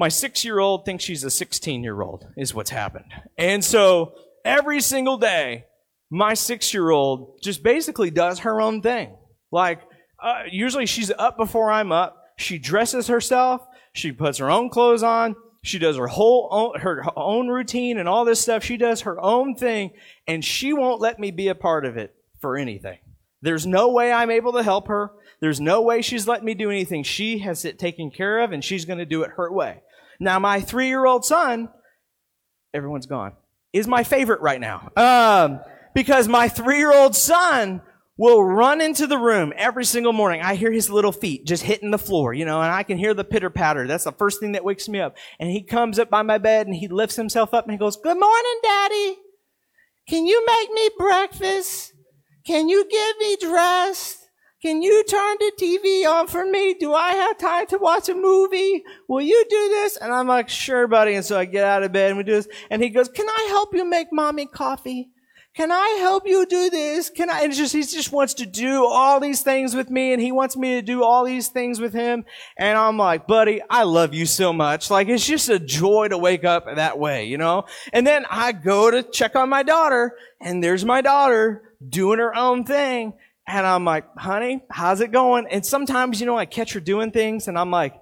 my 0.00 0.08
six 0.08 0.46
year 0.46 0.58
old 0.58 0.86
thinks 0.86 1.04
she's 1.04 1.24
a 1.24 1.30
16 1.30 1.84
year 1.84 2.00
old, 2.00 2.26
is 2.34 2.54
what's 2.54 2.70
happened. 2.70 3.12
And 3.36 3.62
so 3.62 4.14
every 4.46 4.80
single 4.80 5.18
day, 5.18 5.66
my 6.10 6.32
six 6.32 6.72
year 6.72 6.88
old 6.88 7.42
just 7.42 7.62
basically 7.62 8.10
does 8.10 8.38
her 8.40 8.62
own 8.62 8.80
thing. 8.80 9.14
Like, 9.52 9.82
uh, 10.18 10.44
usually 10.50 10.86
she's 10.86 11.10
up 11.10 11.36
before 11.36 11.70
I'm 11.70 11.92
up. 11.92 12.16
She 12.38 12.58
dresses 12.58 13.08
herself. 13.08 13.60
She 13.92 14.10
puts 14.10 14.38
her 14.38 14.50
own 14.50 14.70
clothes 14.70 15.02
on. 15.02 15.36
She 15.62 15.78
does 15.78 15.98
her 15.98 16.06
whole 16.06 16.48
own, 16.50 16.80
her 16.80 17.04
own 17.14 17.48
routine 17.48 17.98
and 17.98 18.08
all 18.08 18.24
this 18.24 18.40
stuff. 18.40 18.64
She 18.64 18.78
does 18.78 19.02
her 19.02 19.20
own 19.20 19.54
thing 19.54 19.90
and 20.26 20.42
she 20.42 20.72
won't 20.72 21.02
let 21.02 21.20
me 21.20 21.30
be 21.30 21.48
a 21.48 21.54
part 21.54 21.84
of 21.84 21.98
it 21.98 22.14
for 22.40 22.56
anything. 22.56 22.98
There's 23.42 23.66
no 23.66 23.90
way 23.90 24.12
I'm 24.12 24.30
able 24.30 24.54
to 24.54 24.62
help 24.62 24.88
her. 24.88 25.12
There's 25.40 25.60
no 25.60 25.82
way 25.82 26.00
she's 26.00 26.26
letting 26.26 26.46
me 26.46 26.54
do 26.54 26.70
anything. 26.70 27.02
She 27.02 27.38
has 27.40 27.66
it 27.66 27.78
taken 27.78 28.10
care 28.10 28.40
of 28.40 28.52
and 28.52 28.64
she's 28.64 28.86
going 28.86 28.98
to 28.98 29.06
do 29.06 29.22
it 29.22 29.32
her 29.36 29.52
way. 29.52 29.82
Now, 30.20 30.38
my 30.38 30.60
three 30.60 30.88
year 30.88 31.04
old 31.06 31.24
son, 31.24 31.70
everyone's 32.74 33.06
gone, 33.06 33.32
is 33.72 33.88
my 33.88 34.04
favorite 34.04 34.42
right 34.42 34.60
now. 34.60 34.90
Um, 34.96 35.60
because 35.94 36.28
my 36.28 36.48
three 36.48 36.76
year 36.76 36.92
old 36.92 37.16
son 37.16 37.80
will 38.18 38.44
run 38.44 38.82
into 38.82 39.06
the 39.06 39.16
room 39.16 39.50
every 39.56 39.84
single 39.84 40.12
morning. 40.12 40.42
I 40.42 40.54
hear 40.54 40.70
his 40.70 40.90
little 40.90 41.10
feet 41.10 41.46
just 41.46 41.62
hitting 41.62 41.90
the 41.90 41.98
floor, 41.98 42.34
you 42.34 42.44
know, 42.44 42.60
and 42.60 42.70
I 42.70 42.82
can 42.82 42.98
hear 42.98 43.14
the 43.14 43.24
pitter 43.24 43.48
patter. 43.48 43.86
That's 43.86 44.04
the 44.04 44.12
first 44.12 44.40
thing 44.40 44.52
that 44.52 44.62
wakes 44.62 44.90
me 44.90 45.00
up. 45.00 45.16
And 45.38 45.50
he 45.50 45.62
comes 45.62 45.98
up 45.98 46.10
by 46.10 46.20
my 46.20 46.36
bed 46.36 46.66
and 46.66 46.76
he 46.76 46.86
lifts 46.86 47.16
himself 47.16 47.54
up 47.54 47.64
and 47.64 47.72
he 47.72 47.78
goes, 47.78 47.96
Good 47.96 48.18
morning, 48.20 48.60
daddy. 48.62 49.16
Can 50.06 50.26
you 50.26 50.44
make 50.44 50.70
me 50.70 50.90
breakfast? 50.98 51.94
Can 52.46 52.68
you 52.68 52.86
get 52.90 53.16
me 53.18 53.36
dressed? 53.36 54.19
Can 54.62 54.82
you 54.82 55.02
turn 55.04 55.36
the 55.38 55.52
TV 55.58 56.06
on 56.06 56.26
for 56.26 56.44
me? 56.44 56.74
Do 56.74 56.92
I 56.92 57.12
have 57.12 57.38
time 57.38 57.66
to 57.68 57.78
watch 57.78 58.10
a 58.10 58.14
movie? 58.14 58.84
Will 59.08 59.22
you 59.22 59.42
do 59.48 59.68
this? 59.70 59.96
And 59.96 60.12
I'm 60.12 60.26
like, 60.26 60.50
sure, 60.50 60.86
buddy. 60.86 61.14
And 61.14 61.24
so 61.24 61.38
I 61.38 61.46
get 61.46 61.64
out 61.64 61.82
of 61.82 61.92
bed 61.92 62.10
and 62.10 62.18
we 62.18 62.24
do 62.24 62.32
this. 62.32 62.48
And 62.68 62.82
he 62.82 62.90
goes, 62.90 63.08
can 63.08 63.26
I 63.26 63.46
help 63.48 63.74
you 63.74 63.88
make 63.88 64.08
mommy 64.12 64.44
coffee? 64.44 65.08
Can 65.54 65.72
I 65.72 65.96
help 66.00 66.26
you 66.26 66.44
do 66.44 66.68
this? 66.68 67.08
Can 67.08 67.30
I? 67.30 67.40
And 67.40 67.52
just, 67.52 67.72
he 67.72 67.82
just 67.82 68.12
wants 68.12 68.34
to 68.34 68.46
do 68.46 68.84
all 68.84 69.18
these 69.18 69.40
things 69.40 69.74
with 69.74 69.90
me 69.90 70.12
and 70.12 70.22
he 70.22 70.30
wants 70.30 70.56
me 70.56 70.74
to 70.74 70.82
do 70.82 71.02
all 71.02 71.24
these 71.24 71.48
things 71.48 71.80
with 71.80 71.92
him. 71.92 72.24
And 72.56 72.78
I'm 72.78 72.98
like, 72.98 73.26
buddy, 73.26 73.60
I 73.68 73.84
love 73.84 74.14
you 74.14 74.26
so 74.26 74.52
much. 74.52 74.90
Like, 74.90 75.08
it's 75.08 75.26
just 75.26 75.48
a 75.48 75.58
joy 75.58 76.08
to 76.08 76.18
wake 76.18 76.44
up 76.44 76.66
that 76.66 76.98
way, 76.98 77.24
you 77.24 77.38
know? 77.38 77.64
And 77.92 78.06
then 78.06 78.26
I 78.30 78.52
go 78.52 78.90
to 78.90 79.02
check 79.02 79.34
on 79.34 79.48
my 79.48 79.62
daughter 79.62 80.12
and 80.40 80.62
there's 80.62 80.84
my 80.84 81.00
daughter 81.00 81.62
doing 81.88 82.18
her 82.18 82.36
own 82.36 82.64
thing. 82.64 83.14
And 83.46 83.66
I'm 83.66 83.84
like, 83.84 84.04
honey, 84.16 84.62
how's 84.70 85.00
it 85.00 85.10
going? 85.10 85.46
And 85.50 85.64
sometimes, 85.64 86.20
you 86.20 86.26
know, 86.26 86.38
I 86.38 86.46
catch 86.46 86.72
her 86.74 86.80
doing 86.80 87.10
things 87.10 87.48
and 87.48 87.58
I'm 87.58 87.70
like, 87.70 87.94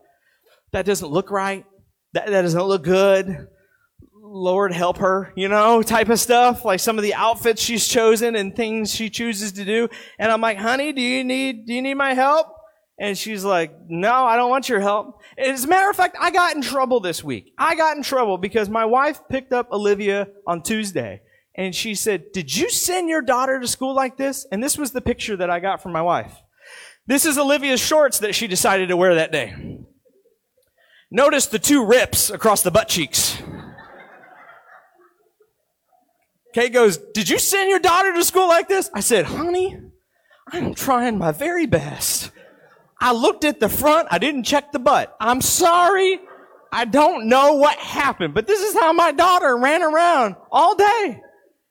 that 0.73 0.85
doesn't 0.85 1.09
look 1.09 1.31
right. 1.31 1.65
That, 2.13 2.27
that 2.27 2.43
doesn't 2.43 2.63
look 2.63 2.85
good. 2.85 3.49
Lord 4.13 4.73
help 4.73 4.99
her, 4.99 5.33
you 5.37 5.49
know, 5.49 5.83
type 5.83 6.11
of 6.11 6.21
stuff, 6.21 6.65
like 6.65 6.81
some 6.81 6.99
of 6.99 7.03
the 7.03 7.15
outfits 7.15 7.63
she's 7.63 7.89
chosen 7.89 8.37
and 8.37 8.55
things 8.55 8.95
she 8.95 9.09
chooses 9.09 9.53
to 9.53 9.65
do. 9.65 9.89
And 10.19 10.31
I'm 10.31 10.43
like, 10.43 10.59
honey, 10.59 10.93
do 10.93 11.01
you 11.01 11.25
need, 11.25 11.67
do 11.67 11.73
you 11.73 11.81
need 11.81 11.95
my 11.95 12.13
help? 12.13 12.49
And 13.01 13.17
she's 13.17 13.45
like, 13.45 13.73
no, 13.89 14.13
I 14.13 14.37
don't 14.37 14.51
want 14.51 14.69
your 14.69 14.81
help. 14.81 15.23
As 15.39 15.65
a 15.65 15.69
matter 15.69 15.89
of 15.89 15.97
fact, 15.97 16.17
I 16.21 16.31
got 16.31 16.55
in 16.57 16.63
trouble 16.63 17.01
this 17.01 17.25
week. 17.25 17.53
I 17.57 17.75
got 17.75 17.97
in 17.97 18.03
trouble 18.03 18.37
because 18.37 18.69
my 18.69 18.85
wife 18.85 19.21
picked 19.31 19.53
up 19.53 19.71
Olivia 19.71 20.29
on 20.47 20.63
Tuesday 20.63 21.23
and 21.59 21.75
she 21.75 21.97
said, 21.97 22.31
did 22.33 22.57
you 22.57 22.71
send 22.71 23.09
your 23.09 23.21
daughter 23.21 23.59
to 23.59 23.67
school 23.67 23.93
like 23.93 24.17
this? 24.17 24.47
And 24.53 24.63
this 24.63 24.79
was 24.79 24.93
the 24.93 25.01
picture 25.01 25.37
that 25.37 25.51
I 25.51 25.59
got 25.59 25.83
from 25.83 25.91
my 25.91 26.01
wife. 26.01 26.41
This 27.05 27.27
is 27.27 27.37
Olivia's 27.37 27.81
shorts 27.81 28.21
that 28.21 28.37
she 28.37 28.47
decided 28.47 28.91
to 28.91 28.97
wear 28.97 29.17
that 29.17 29.33
day. 29.33 29.81
Notice 31.11 31.47
the 31.47 31.59
two 31.59 31.85
rips 31.85 32.31
across 32.31 32.63
the 32.63 32.71
butt 32.71 32.87
cheeks. 32.89 33.43
Kate 36.55 36.73
goes, 36.73 36.97
Did 36.97 37.29
you 37.29 37.41
send 37.41 37.69
your 37.69 37.81
daughter 37.81 38.15
to 38.15 38.23
school 38.23 38.47
like 38.47 38.69
this? 38.69 38.89
I 38.95 39.01
said, 39.01 39.25
Honey, 39.25 39.81
I'm 40.47 40.75
trying 40.75 41.19
my 41.19 41.33
very 41.33 41.67
best. 41.67 42.31
I 43.01 43.13
looked 43.13 43.45
at 43.45 43.59
the 43.59 43.69
front. 43.69 44.07
I 44.13 44.19
didn't 44.19 44.45
check 44.45 44.71
the 44.71 44.79
butt. 44.79 45.17
I'm 45.19 45.41
sorry. 45.41 46.21
I 46.71 46.85
don't 46.85 47.29
know 47.29 47.55
what 47.55 47.79
happened, 47.79 48.35
but 48.35 48.47
this 48.47 48.61
is 48.61 48.75
how 48.75 48.93
my 48.93 49.11
daughter 49.11 49.57
ran 49.57 49.83
around 49.83 50.37
all 50.53 50.77
day. 50.77 51.23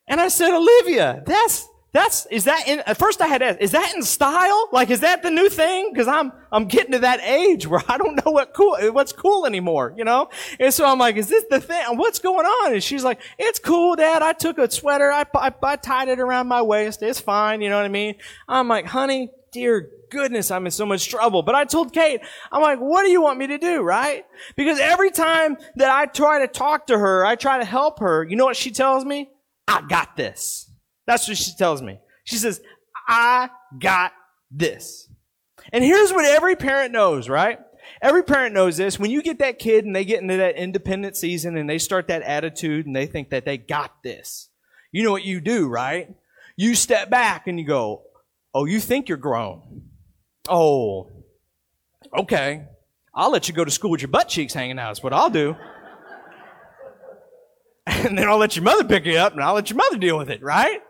And 0.08 0.22
I 0.22 0.30
said, 0.30 0.56
Olivia, 0.56 1.22
that's, 1.26 1.68
that's, 1.92 2.26
is 2.28 2.46
that 2.46 2.68
in, 2.68 2.80
at 2.86 2.98
first 2.98 3.22
I 3.22 3.28
had 3.28 3.42
asked, 3.42 3.60
is 3.60 3.72
that 3.72 3.94
in 3.96 4.04
style? 4.04 4.70
Like, 4.72 4.90
is 4.90 5.02
that 5.02 5.24
the 5.24 5.32
new 5.32 5.50
thing? 5.50 5.94
Cause 5.94 6.08
I'm, 6.08 6.32
I'm 6.52 6.66
getting 6.66 6.94
to 6.94 7.00
that 7.00 7.20
age 7.22 7.68
where 7.68 7.82
I 7.90 7.98
don't 7.98 8.24
know 8.26 8.32
what 8.32 8.54
cool, 8.54 8.78
what's 8.94 9.12
cool 9.12 9.46
anymore, 9.46 9.94
you 9.98 10.06
know? 10.06 10.30
And 10.60 10.74
so 10.74 10.86
I'm 10.86 11.00
like, 11.00 11.18
is 11.18 11.28
this 11.28 11.44
the 11.50 11.60
thing? 11.60 11.84
What's 11.98 12.20
going 12.20 12.46
on? 12.46 12.74
And 12.74 12.84
she's 12.84 13.04
like, 13.04 13.20
it's 13.38 13.60
cool, 13.60 13.96
dad. 13.96 14.22
I 14.22 14.34
took 14.34 14.58
a 14.60 14.72
sweater. 14.72 15.12
I, 15.12 15.26
I, 15.36 15.54
I 15.62 15.76
tied 15.76 16.08
it 16.08 16.20
around 16.20 16.48
my 16.48 16.62
waist. 16.62 17.02
It's 17.02 17.20
fine. 17.20 17.62
You 17.62 17.70
know 17.70 17.78
what 17.78 17.86
I 17.86 17.90
mean? 17.90 18.16
I'm 18.48 18.68
like, 18.68 18.86
honey, 18.86 19.32
dear 19.52 19.90
goodness, 20.10 20.52
I'm 20.52 20.66
in 20.66 20.72
so 20.72 20.86
much 20.86 21.10
trouble. 21.10 21.44
But 21.44 21.56
I 21.56 21.66
told 21.66 21.94
Kate, 21.94 22.22
I'm 22.52 22.62
like, 22.62 22.80
what 22.80 23.04
do 23.04 23.10
you 23.10 23.22
want 23.22 23.40
me 23.40 23.48
to 23.48 23.58
do, 23.58 23.82
right? 23.82 24.26
Because 24.56 24.80
every 24.80 25.12
time 25.12 25.58
that 25.76 25.90
I 25.90 26.06
try 26.06 26.40
to 26.40 26.48
talk 26.48 26.88
to 26.88 26.98
her, 26.98 27.26
I 27.26 27.36
try 27.36 27.58
to 27.58 27.66
help 27.66 28.00
her, 28.00 28.24
you 28.24 28.36
know 28.36 28.46
what 28.46 28.56
she 28.56 28.72
tells 28.72 29.04
me? 29.04 29.30
I 29.68 29.82
got 29.82 30.16
this. 30.16 30.72
That's 31.06 31.28
what 31.28 31.38
she 31.38 31.52
tells 31.58 31.82
me. 31.82 32.00
She 32.24 32.38
says, 32.38 32.62
I 33.08 33.50
got 33.80 34.14
this. 34.52 35.10
And 35.72 35.84
here's 35.84 36.12
what 36.12 36.26
every 36.26 36.56
parent 36.56 36.92
knows, 36.92 37.30
right? 37.30 37.60
Every 38.02 38.24
parent 38.24 38.54
knows 38.54 38.78
this. 38.78 39.00
When 39.00 39.12
you 39.12 39.22
get 39.22 39.40
that 39.40 39.60
kid 39.60 39.86
and 39.86 39.96
they 39.96 40.06
get 40.06 40.22
into 40.22 40.38
that 40.38 40.56
independent 40.56 41.16
season 41.16 41.58
and 41.58 41.70
they 41.70 41.78
start 41.78 42.08
that 42.08 42.22
attitude 42.22 42.86
and 42.86 42.96
they 42.96 43.06
think 43.06 43.30
that 43.30 43.46
they 43.46 43.58
got 43.58 44.04
this, 44.04 44.50
you 44.92 45.04
know 45.04 45.12
what 45.12 45.24
you 45.24 45.42
do, 45.42 45.68
right? 45.68 46.14
You 46.56 46.76
step 46.76 47.10
back 47.10 47.48
and 47.48 47.60
you 47.60 47.66
go, 47.66 48.04
Oh, 48.54 48.66
you 48.66 48.80
think 48.80 49.08
you're 49.08 49.18
grown. 49.18 49.84
Oh, 50.50 51.12
okay. 52.18 52.66
I'll 53.14 53.32
let 53.32 53.48
you 53.48 53.54
go 53.54 53.66
to 53.66 53.72
school 53.72 53.92
with 53.92 54.02
your 54.02 54.08
butt 54.08 54.30
cheeks 54.30 54.54
hanging 54.54 54.80
out. 54.80 54.92
is 54.94 55.04
what 55.04 55.14
I'll 55.14 55.30
do. 55.30 55.56
and 58.06 58.18
then 58.18 58.28
I'll 58.28 58.38
let 58.38 58.56
your 58.58 58.64
mother 58.64 58.84
pick 58.84 59.06
you 59.06 59.16
up 59.16 59.32
and 59.32 59.42
I'll 59.42 59.54
let 59.54 59.70
your 59.70 59.78
mother 59.78 59.98
deal 59.98 60.18
with 60.18 60.30
it, 60.30 60.44
right? 60.44 60.82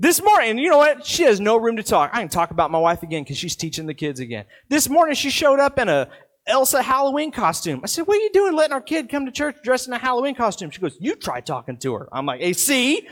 This 0.00 0.20
morning, 0.20 0.58
you 0.58 0.68
know 0.68 0.78
what? 0.78 1.06
She 1.06 1.22
has 1.22 1.38
no 1.38 1.56
room 1.56 1.76
to 1.76 1.82
talk. 1.84 2.10
I 2.12 2.18
can 2.18 2.28
talk 2.28 2.50
about 2.50 2.72
my 2.72 2.78
wife 2.78 3.04
again 3.04 3.22
because 3.22 3.38
she's 3.38 3.54
teaching 3.54 3.86
the 3.86 3.94
kids 3.94 4.18
again. 4.18 4.44
This 4.68 4.88
morning, 4.88 5.14
she 5.14 5.30
showed 5.30 5.60
up 5.60 5.78
in 5.78 5.88
a 5.88 6.08
Elsa 6.48 6.82
Halloween 6.82 7.30
costume. 7.30 7.80
I 7.84 7.86
said, 7.86 8.08
what 8.08 8.16
are 8.16 8.20
you 8.20 8.30
doing 8.32 8.54
letting 8.54 8.72
our 8.72 8.80
kid 8.80 9.08
come 9.08 9.26
to 9.26 9.32
church 9.32 9.56
dressed 9.62 9.86
in 9.86 9.92
a 9.92 9.98
Halloween 9.98 10.34
costume? 10.34 10.70
She 10.70 10.80
goes, 10.80 10.96
you 10.98 11.14
try 11.14 11.40
talking 11.40 11.76
to 11.78 11.94
her. 11.94 12.08
I'm 12.10 12.26
like, 12.26 12.40
hey, 12.40 12.52
see? 12.52 13.06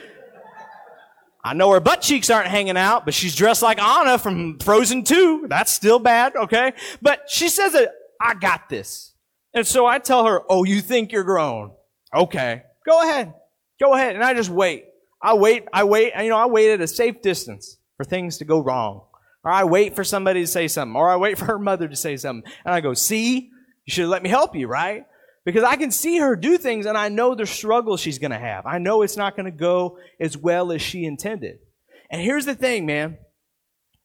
I 1.45 1.55
know 1.55 1.71
her 1.71 1.81
butt 1.81 2.01
cheeks 2.01 2.29
aren't 2.29 2.49
hanging 2.49 2.77
out, 2.77 3.05
but 3.05 3.15
she's 3.15 3.37
dressed 3.37 3.63
like 3.63 3.81
Anna 3.81 4.19
from 4.19 4.59
Frozen 4.59 5.05
2. 5.05 5.47
That's 5.49 5.71
still 5.71 6.01
bad, 6.01 6.35
okay? 6.35 6.73
But 7.01 7.31
she 7.31 7.49
says 7.49 7.77
I 8.21 8.35
got 8.35 8.69
this. 8.69 9.15
And 9.55 9.65
so 9.67 9.87
I 9.87 10.01
tell 10.01 10.27
her, 10.27 10.43
oh, 10.49 10.65
you 10.65 10.81
think 10.81 11.13
you're 11.13 11.25
grown. 11.25 11.73
Okay. 12.15 12.65
Go 12.87 13.03
ahead. 13.03 13.35
Go 13.81 13.95
ahead. 13.95 14.15
And 14.15 14.25
I 14.25 14.35
just 14.35 14.51
wait. 14.51 14.87
I 15.23 15.35
wait, 15.35 15.65
I 15.73 15.85
wait, 15.85 16.13
you 16.21 16.29
know, 16.29 16.37
I 16.37 16.47
wait 16.47 16.73
at 16.73 16.81
a 16.81 16.87
safe 16.89 17.23
distance 17.23 17.79
for 17.97 18.05
things 18.05 18.39
to 18.39 18.45
go 18.45 18.59
wrong. 18.59 19.03
Or 19.45 19.51
I 19.51 19.65
wait 19.65 19.95
for 19.95 20.05
somebody 20.05 20.41
to 20.41 20.47
say 20.47 20.69
something. 20.69 20.97
Or 20.97 21.11
I 21.11 21.17
wait 21.17 21.39
for 21.39 21.47
her 21.47 21.59
mother 21.59 21.89
to 21.89 21.97
say 21.97 22.17
something. 22.17 22.51
And 22.65 22.75
I 22.75 22.81
go, 22.81 22.95
see, 22.95 23.51
you 23.85 23.93
should 23.93 24.03
have 24.03 24.11
let 24.11 24.23
me 24.23 24.29
help 24.29 24.57
you, 24.57 24.67
right? 24.67 25.05
Because 25.45 25.65
I 25.65 25.77
can 25.77 25.91
see 25.91 26.19
her 26.19 26.37
do 26.37 26.57
things 26.57 26.87
and 26.87 26.97
I 26.97 27.09
know 27.09 27.35
the 27.35 27.47
struggle 27.47 27.97
she's 27.97 28.19
going 28.19 28.31
to 28.31 28.39
have. 28.39 28.65
I 28.67 28.79
know 28.79 29.03
it's 29.03 29.17
not 29.17 29.35
going 29.37 29.47
to 29.47 29.57
go 29.57 29.99
as 30.21 30.37
well 30.37 30.71
as 30.71 30.81
she 30.81 31.05
intended. 31.05 31.59
And 32.11 32.21
here's 32.21 32.45
the 32.45 32.55
thing, 32.55 32.87
man. 32.87 33.19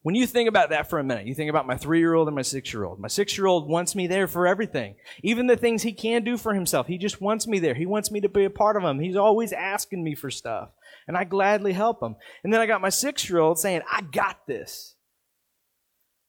When 0.07 0.15
you 0.15 0.25
think 0.25 0.47
about 0.47 0.69
that 0.69 0.89
for 0.89 0.99
a 0.99 1.03
minute, 1.03 1.27
you 1.27 1.35
think 1.35 1.49
about 1.49 1.67
my 1.67 1.75
three 1.75 1.99
year 1.99 2.13
old 2.13 2.29
and 2.29 2.35
my 2.35 2.41
six 2.41 2.71
year 2.71 2.85
old. 2.85 2.97
My 2.97 3.09
six 3.09 3.37
year 3.37 3.45
old 3.45 3.67
wants 3.67 3.93
me 3.93 4.07
there 4.07 4.25
for 4.25 4.47
everything. 4.47 4.95
Even 5.21 5.47
the 5.47 5.57
things 5.57 5.83
he 5.83 5.91
can 5.91 6.23
do 6.23 6.37
for 6.37 6.53
himself. 6.53 6.87
He 6.87 6.97
just 6.97 7.19
wants 7.19 7.45
me 7.45 7.59
there. 7.59 7.73
He 7.73 7.85
wants 7.85 8.09
me 8.09 8.21
to 8.21 8.29
be 8.29 8.45
a 8.45 8.49
part 8.49 8.77
of 8.77 8.83
him. 8.83 9.01
He's 9.01 9.17
always 9.17 9.51
asking 9.51 10.05
me 10.05 10.15
for 10.15 10.31
stuff. 10.31 10.69
And 11.09 11.17
I 11.17 11.25
gladly 11.25 11.73
help 11.73 12.01
him. 12.01 12.15
And 12.41 12.53
then 12.53 12.61
I 12.61 12.67
got 12.67 12.79
my 12.79 12.87
six 12.87 13.29
year 13.29 13.39
old 13.39 13.59
saying, 13.59 13.81
I 13.91 13.99
got 13.99 14.47
this. 14.47 14.95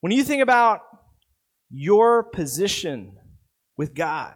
When 0.01 0.11
you 0.11 0.25
think 0.25 0.43
about 0.43 0.81
your 1.71 2.25
position 2.25 3.17
with 3.77 3.95
God, 3.95 4.35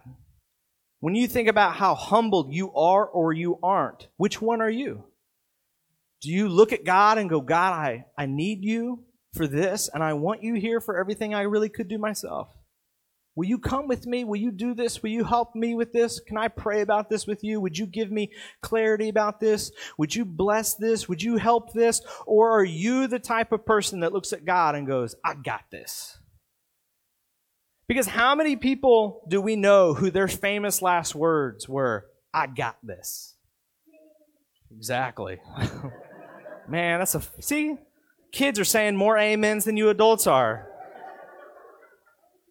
when 1.01 1.15
you 1.15 1.27
think 1.27 1.49
about 1.49 1.75
how 1.75 1.95
humbled 1.95 2.53
you 2.53 2.73
are 2.75 3.05
or 3.05 3.33
you 3.33 3.59
aren't, 3.61 4.07
which 4.15 4.41
one 4.41 4.61
are 4.61 4.69
you? 4.69 5.03
Do 6.21 6.31
you 6.31 6.47
look 6.47 6.71
at 6.71 6.85
God 6.85 7.17
and 7.17 7.29
go, 7.29 7.41
God, 7.41 7.73
I, 7.73 8.05
I 8.17 8.25
need 8.25 8.63
you 8.63 9.03
for 9.33 9.47
this, 9.47 9.89
and 9.93 10.03
I 10.03 10.13
want 10.13 10.43
you 10.43 10.53
here 10.55 10.79
for 10.79 10.97
everything 10.97 11.33
I 11.33 11.41
really 11.41 11.69
could 11.69 11.87
do 11.87 11.97
myself? 11.97 12.49
Will 13.35 13.47
you 13.47 13.57
come 13.57 13.87
with 13.87 14.05
me? 14.05 14.23
Will 14.23 14.37
you 14.37 14.51
do 14.51 14.75
this? 14.75 15.01
Will 15.01 15.09
you 15.09 15.23
help 15.23 15.55
me 15.55 15.73
with 15.73 15.91
this? 15.91 16.19
Can 16.19 16.37
I 16.37 16.49
pray 16.49 16.81
about 16.81 17.09
this 17.09 17.25
with 17.25 17.43
you? 17.43 17.59
Would 17.59 17.77
you 17.77 17.87
give 17.87 18.11
me 18.11 18.31
clarity 18.61 19.09
about 19.09 19.39
this? 19.39 19.71
Would 19.97 20.15
you 20.15 20.23
bless 20.23 20.75
this? 20.75 21.09
Would 21.09 21.23
you 21.23 21.37
help 21.37 21.73
this? 21.73 22.01
Or 22.27 22.51
are 22.51 22.63
you 22.63 23.07
the 23.07 23.17
type 23.17 23.51
of 23.51 23.65
person 23.65 24.01
that 24.01 24.13
looks 24.13 24.33
at 24.33 24.45
God 24.45 24.75
and 24.75 24.85
goes, 24.85 25.15
I 25.25 25.33
got 25.33 25.63
this? 25.71 26.19
Because 27.87 28.05
how 28.05 28.35
many 28.35 28.55
people 28.55 29.25
do 29.27 29.41
we 29.41 29.55
know 29.55 29.95
who 29.95 30.11
their 30.11 30.27
famous 30.27 30.81
last 30.81 31.15
words 31.15 31.67
were, 31.67 32.05
I 32.33 32.47
got 32.47 32.77
this? 32.83 33.35
Exactly. 34.75 35.39
Man, 36.67 36.99
that's 36.99 37.15
a, 37.15 37.21
see, 37.39 37.77
kids 38.33 38.59
are 38.59 38.65
saying 38.65 38.97
more 38.97 39.17
amens 39.17 39.63
than 39.63 39.77
you 39.77 39.89
adults 39.89 40.27
are. 40.27 40.67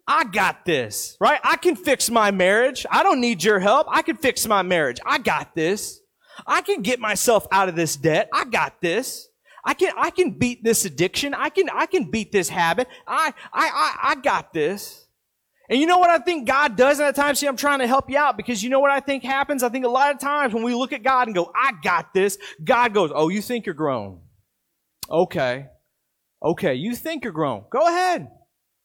I 0.06 0.24
got 0.24 0.64
this, 0.64 1.16
right? 1.20 1.40
I 1.44 1.56
can 1.56 1.76
fix 1.76 2.10
my 2.10 2.30
marriage. 2.30 2.86
I 2.90 3.02
don't 3.02 3.20
need 3.20 3.44
your 3.44 3.60
help. 3.60 3.86
I 3.90 4.02
can 4.02 4.16
fix 4.16 4.46
my 4.46 4.62
marriage. 4.62 4.98
I 5.04 5.18
got 5.18 5.54
this. 5.54 6.00
I 6.46 6.62
can 6.62 6.82
get 6.82 6.98
myself 6.98 7.46
out 7.52 7.68
of 7.68 7.76
this 7.76 7.96
debt. 7.96 8.28
I 8.32 8.44
got 8.44 8.80
this. 8.80 9.28
I 9.64 9.74
can, 9.74 9.92
I 9.96 10.10
can 10.10 10.32
beat 10.32 10.64
this 10.64 10.84
addiction. 10.84 11.34
I 11.34 11.50
can, 11.50 11.68
I 11.72 11.86
can 11.86 12.10
beat 12.10 12.32
this 12.32 12.48
habit. 12.48 12.88
I, 13.06 13.32
I, 13.52 13.70
I, 13.72 14.10
I 14.10 14.14
got 14.16 14.52
this. 14.52 15.06
And 15.70 15.80
you 15.80 15.86
know 15.86 15.98
what 15.98 16.10
I 16.10 16.18
think 16.18 16.48
God 16.48 16.76
does 16.76 16.98
at 16.98 17.14
times? 17.14 17.38
See, 17.38 17.46
I'm 17.46 17.56
trying 17.56 17.78
to 17.78 17.86
help 17.86 18.10
you 18.10 18.18
out 18.18 18.36
because 18.36 18.62
you 18.62 18.70
know 18.70 18.80
what 18.80 18.90
I 18.90 18.98
think 18.98 19.22
happens? 19.22 19.62
I 19.62 19.68
think 19.68 19.84
a 19.84 19.88
lot 19.88 20.12
of 20.12 20.20
times 20.20 20.52
when 20.52 20.64
we 20.64 20.74
look 20.74 20.92
at 20.92 21.04
God 21.04 21.28
and 21.28 21.34
go, 21.34 21.52
I 21.54 21.72
got 21.82 22.12
this, 22.12 22.38
God 22.62 22.92
goes, 22.92 23.12
Oh, 23.14 23.28
you 23.28 23.40
think 23.40 23.66
you're 23.66 23.74
grown. 23.74 24.20
Okay. 25.12 25.66
Okay. 26.42 26.74
You 26.74 26.96
think 26.96 27.24
you're 27.24 27.32
grown. 27.32 27.64
Go 27.70 27.86
ahead. 27.86 28.28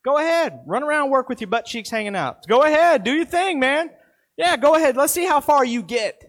Go 0.04 0.18
ahead. 0.18 0.60
Run 0.66 0.84
around, 0.84 1.10
work 1.10 1.28
with 1.28 1.42
your 1.42 1.50
butt 1.50 1.66
cheeks 1.66 1.90
hanging 1.90 2.16
out. 2.16 2.48
Go 2.48 2.63
ahead. 2.63 3.04
Do 3.04 3.12
your 3.12 3.26
thing, 3.26 3.60
man. 3.60 3.90
Yeah, 4.38 4.56
go 4.56 4.76
ahead. 4.76 4.96
Let's 4.96 5.13
see 5.13 5.26
how 5.26 5.42
far 5.42 5.66
you 5.66 5.82
get. 5.82 6.22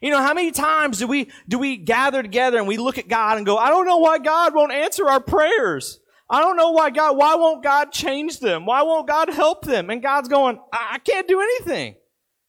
You 0.00 0.10
know, 0.10 0.22
how 0.22 0.34
many 0.34 0.52
times 0.52 0.98
do 0.98 1.08
we, 1.08 1.30
do 1.48 1.58
we 1.58 1.76
gather 1.76 2.22
together 2.22 2.58
and 2.58 2.68
we 2.68 2.76
look 2.76 2.98
at 2.98 3.08
God 3.08 3.36
and 3.36 3.46
go, 3.46 3.56
I 3.56 3.70
don't 3.70 3.86
know 3.86 3.96
why 3.98 4.18
God 4.18 4.54
won't 4.54 4.72
answer 4.72 5.08
our 5.08 5.20
prayers. 5.20 5.98
I 6.30 6.40
don't 6.40 6.56
know 6.56 6.70
why 6.70 6.90
God, 6.90 7.16
why 7.16 7.34
won't 7.34 7.64
God 7.64 7.90
change 7.90 8.38
them? 8.38 8.66
Why 8.66 8.82
won't 8.82 9.08
God 9.08 9.30
help 9.30 9.64
them? 9.64 9.90
And 9.90 10.02
God's 10.02 10.28
going, 10.28 10.60
I, 10.72 10.90
I 10.92 10.98
can't 10.98 11.26
do 11.26 11.40
anything. 11.40 11.96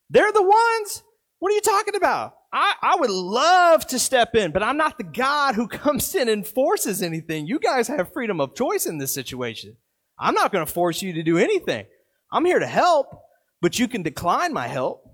They're 0.10 0.32
the 0.32 0.44
ones. 0.44 1.04
What 1.40 1.52
are 1.52 1.56
you 1.56 1.62
talking 1.62 1.96
about? 1.96 2.34
I, 2.52 2.74
I 2.82 2.96
would 2.96 3.12
love 3.12 3.86
to 3.88 4.00
step 4.00 4.36
in, 4.36 4.52
but 4.52 4.64
I'm 4.64 4.78
not 4.78 4.98
the 4.98 5.04
God 5.04 5.56
who 5.56 5.68
comes 5.68 6.16
in 6.16 6.30
and 6.30 6.46
forces 6.46 7.02
anything. 7.02 7.48
You 7.48 7.60
guys 7.60 7.88
have 7.88 8.14
freedom 8.14 8.42
of 8.42 8.56
choice 8.56 8.86
in 8.86 8.98
this 8.98 9.14
situation. 9.14 9.78
I'm 10.18 10.34
not 10.34 10.52
going 10.52 10.66
to 10.66 10.72
force 10.72 11.02
you 11.02 11.14
to 11.14 11.24
do 11.24 11.38
anything. 11.38 11.86
I'm 12.32 12.46
here 12.46 12.60
to 12.60 12.68
help, 12.68 13.22
but 13.62 13.80
you 13.80 13.88
can 13.88 14.04
decline 14.04 14.54
my 14.54 14.68
help. 14.68 15.06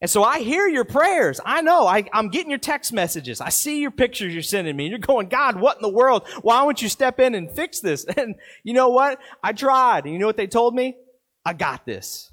And 0.00 0.10
so 0.10 0.24
I 0.24 0.40
hear 0.40 0.66
your 0.66 0.84
prayers. 0.84 1.40
I 1.46 1.62
know. 1.62 1.86
I, 1.86 2.04
am 2.12 2.28
getting 2.28 2.50
your 2.50 2.58
text 2.58 2.92
messages. 2.92 3.40
I 3.40 3.50
see 3.50 3.80
your 3.80 3.92
pictures 3.92 4.34
you're 4.34 4.42
sending 4.42 4.76
me. 4.76 4.86
And 4.86 4.90
you're 4.90 4.98
going, 4.98 5.28
God, 5.28 5.60
what 5.60 5.76
in 5.76 5.82
the 5.82 5.88
world? 5.88 6.26
Why 6.42 6.60
won't 6.64 6.82
you 6.82 6.88
step 6.88 7.20
in 7.20 7.36
and 7.36 7.50
fix 7.50 7.78
this? 7.80 8.04
And 8.16 8.34
you 8.64 8.74
know 8.74 8.88
what? 8.88 9.20
I 9.44 9.52
tried. 9.52 10.04
And 10.04 10.12
you 10.12 10.18
know 10.18 10.26
what 10.26 10.36
they 10.36 10.48
told 10.48 10.74
me? 10.74 10.96
I 11.44 11.52
got 11.52 11.86
this. 11.86 12.32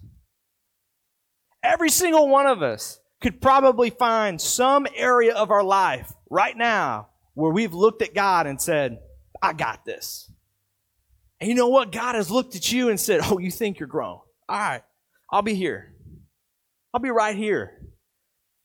Every 1.62 1.90
single 1.90 2.28
one 2.28 2.48
of 2.48 2.64
us 2.64 3.00
could 3.22 3.42
probably 3.42 3.90
find 3.90 4.40
some 4.40 4.88
area 4.96 5.36
of 5.36 5.52
our 5.52 5.64
life 5.64 6.12
right 6.30 6.56
now 6.56 7.10
where 7.34 7.52
we've 7.52 7.74
looked 7.74 8.02
at 8.02 8.14
God 8.14 8.48
and 8.48 8.62
said, 8.62 9.00
I 9.42 9.54
got 9.54 9.86
this. 9.86 10.32
And 11.40 11.50
you 11.50 11.56
know 11.56 11.70
what? 11.70 11.92
God 11.92 12.16
has 12.16 12.30
looked 12.30 12.56
at 12.56 12.72
you 12.72 12.90
and 12.90 13.00
said, 13.00 13.22
Oh, 13.24 13.38
you 13.38 13.52
think 13.52 13.80
you're 13.80 13.88
grown. 13.88 14.20
All 14.48 14.60
right. 14.60 14.82
I'll 15.32 15.42
be 15.42 15.56
here. 15.56 15.94
I'll 16.94 17.02
be 17.02 17.12
right 17.12 17.36
here. 17.36 17.76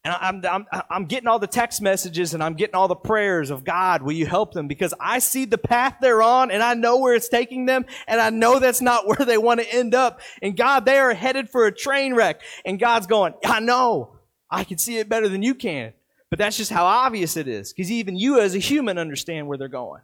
And 0.04 0.44
I'm, 0.44 0.66
I'm, 0.70 0.82
I'm 0.90 1.04
getting 1.06 1.28
all 1.28 1.38
the 1.38 1.46
text 1.46 1.80
messages 1.80 2.34
and 2.34 2.42
I'm 2.42 2.54
getting 2.54 2.74
all 2.74 2.88
the 2.88 2.94
prayers 2.94 3.50
of 3.50 3.64
God, 3.64 4.02
will 4.02 4.12
you 4.12 4.26
help 4.26 4.52
them? 4.52 4.68
Because 4.68 4.92
I 5.00 5.18
see 5.18 5.46
the 5.46 5.56
path 5.56 5.96
they're 6.00 6.20
on 6.20 6.50
and 6.50 6.62
I 6.62 6.74
know 6.74 6.98
where 6.98 7.14
it's 7.14 7.28
taking 7.28 7.64
them 7.64 7.86
and 8.06 8.20
I 8.20 8.28
know 8.28 8.58
that's 8.58 8.82
not 8.82 9.06
where 9.06 9.24
they 9.24 9.38
want 9.38 9.60
to 9.60 9.74
end 9.74 9.94
up. 9.94 10.20
And 10.42 10.56
God, 10.56 10.84
they 10.84 10.98
are 10.98 11.14
headed 11.14 11.48
for 11.48 11.66
a 11.66 11.72
train 11.72 12.14
wreck. 12.14 12.42
And 12.66 12.78
God's 12.78 13.06
going, 13.06 13.32
I 13.44 13.60
know. 13.60 14.18
I 14.50 14.64
can 14.64 14.78
see 14.78 14.98
it 14.98 15.08
better 15.08 15.28
than 15.28 15.42
you 15.42 15.54
can. 15.54 15.92
But 16.30 16.38
that's 16.38 16.56
just 16.56 16.70
how 16.70 16.84
obvious 16.84 17.36
it 17.36 17.48
is. 17.48 17.72
Because 17.72 17.90
even 17.90 18.16
you 18.16 18.40
as 18.40 18.54
a 18.54 18.58
human 18.58 18.98
understand 18.98 19.46
where 19.46 19.58
they're 19.58 19.68
going. 19.68 20.02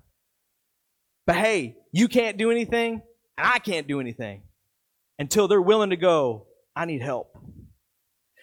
But 1.26 1.36
hey, 1.36 1.76
you 1.92 2.08
can't 2.08 2.36
do 2.36 2.50
anything 2.50 3.02
and 3.36 3.46
I 3.46 3.58
can't 3.58 3.86
do 3.86 4.00
anything 4.00 4.42
until 5.18 5.48
they're 5.48 5.60
willing 5.60 5.90
to 5.90 5.96
go, 5.96 6.46
I 6.74 6.84
need 6.84 7.02
help 7.02 7.36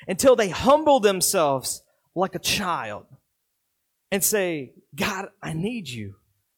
until 0.08 0.36
they 0.36 0.50
humble 0.50 1.00
themselves 1.00 1.84
like 2.16 2.34
a 2.34 2.40
child 2.40 3.06
and 4.12 4.24
say, 4.24 4.74
God, 4.96 5.30
I 5.44 5.54
need 5.54 5.90
you. 5.90 6.16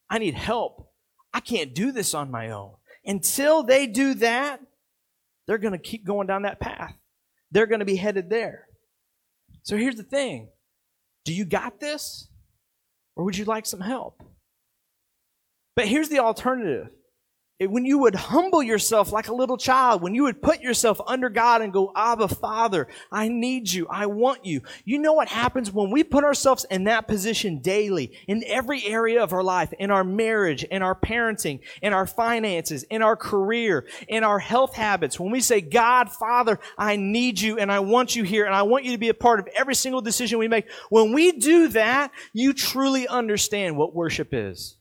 I 0.10 0.20
need 0.20 0.36
help. 0.36 0.92
I 1.34 1.40
can't 1.40 1.74
do 1.74 1.92
this 1.92 2.14
on 2.14 2.32
my 2.32 2.52
own. 2.52 2.74
Until 3.06 3.64
they 3.64 3.88
do 3.88 4.14
that, 4.16 4.62
they're 5.48 5.58
going 5.58 5.74
to 5.74 5.80
keep 5.80 6.06
going 6.06 6.28
down 6.28 6.44
that 6.44 6.60
path. 6.60 6.96
They're 7.52 7.66
going 7.66 7.80
to 7.80 7.86
be 7.86 7.96
headed 7.96 8.30
there. 8.30 8.68
So 9.70 9.78
here's 9.78 9.98
the 9.98 10.04
thing 10.04 10.50
Do 11.26 11.32
you 11.32 11.46
got 11.46 11.80
this? 11.80 12.28
Or 13.16 13.24
would 13.24 13.38
you 13.38 13.46
like 13.46 13.68
some 13.68 13.82
help? 13.82 14.24
But 15.76 15.88
here's 15.88 16.10
the 16.10 16.20
alternative 16.20 16.90
when 17.68 17.86
you 17.86 17.98
would 17.98 18.16
humble 18.16 18.64
yourself 18.64 19.12
like 19.12 19.28
a 19.28 19.34
little 19.34 19.58
child, 19.58 20.02
when 20.02 20.16
you 20.16 20.24
would 20.24 20.42
put 20.42 20.62
yourself 20.62 21.02
under 21.06 21.30
God 21.30 21.62
and 21.62 21.74
go, 21.74 21.92
Abba, 21.94 22.30
Father, 22.30 22.88
I 23.12 23.28
need 23.28 23.72
you. 23.72 23.86
I 23.90 24.06
want 24.06 24.46
you. 24.46 24.62
You 24.86 24.98
know 24.98 25.12
what 25.12 25.28
happens 25.28 25.72
when 25.72 25.92
we 25.92 26.04
put 26.06 26.24
ourselves 26.24 26.66
in 26.72 26.86
that 26.86 27.08
position 27.08 27.60
daily 27.60 28.14
in 28.28 28.44
every 28.48 28.86
area 28.86 29.22
of 29.22 29.34
our 29.34 29.44
life, 29.44 29.74
in 29.78 29.92
our 29.92 30.06
marriage, 30.06 30.64
in 30.64 30.82
our 30.82 30.96
parenting, 30.96 31.60
in 31.82 31.92
our 31.92 32.08
finances, 32.08 32.84
in 32.84 33.02
our 33.02 33.18
career, 33.18 33.86
in 34.08 34.24
our 34.24 34.40
health 34.40 34.74
habits. 34.76 35.20
When 35.20 35.32
we 35.32 35.42
say, 35.42 35.60
God, 35.60 36.10
Father, 36.10 36.60
I 36.78 36.96
need 36.96 37.42
you 37.42 37.58
and 37.58 37.70
I 37.70 37.80
want 37.80 38.16
you 38.16 38.24
here 38.24 38.46
and 38.46 38.56
I 38.56 38.62
want 38.62 38.86
you 38.86 38.94
to 38.94 38.98
be 38.98 39.10
a 39.10 39.14
part 39.14 39.42
of 39.42 39.50
every 39.54 39.76
single 39.76 40.02
decision 40.02 40.40
we 40.40 40.48
make. 40.48 40.70
When 40.90 41.12
we 41.12 41.34
do 41.34 41.68
that, 41.70 42.12
you 42.32 42.54
truly 42.54 43.06
understand 43.06 43.76
what 43.76 43.94
worship 43.94 44.30
is. 44.32 44.78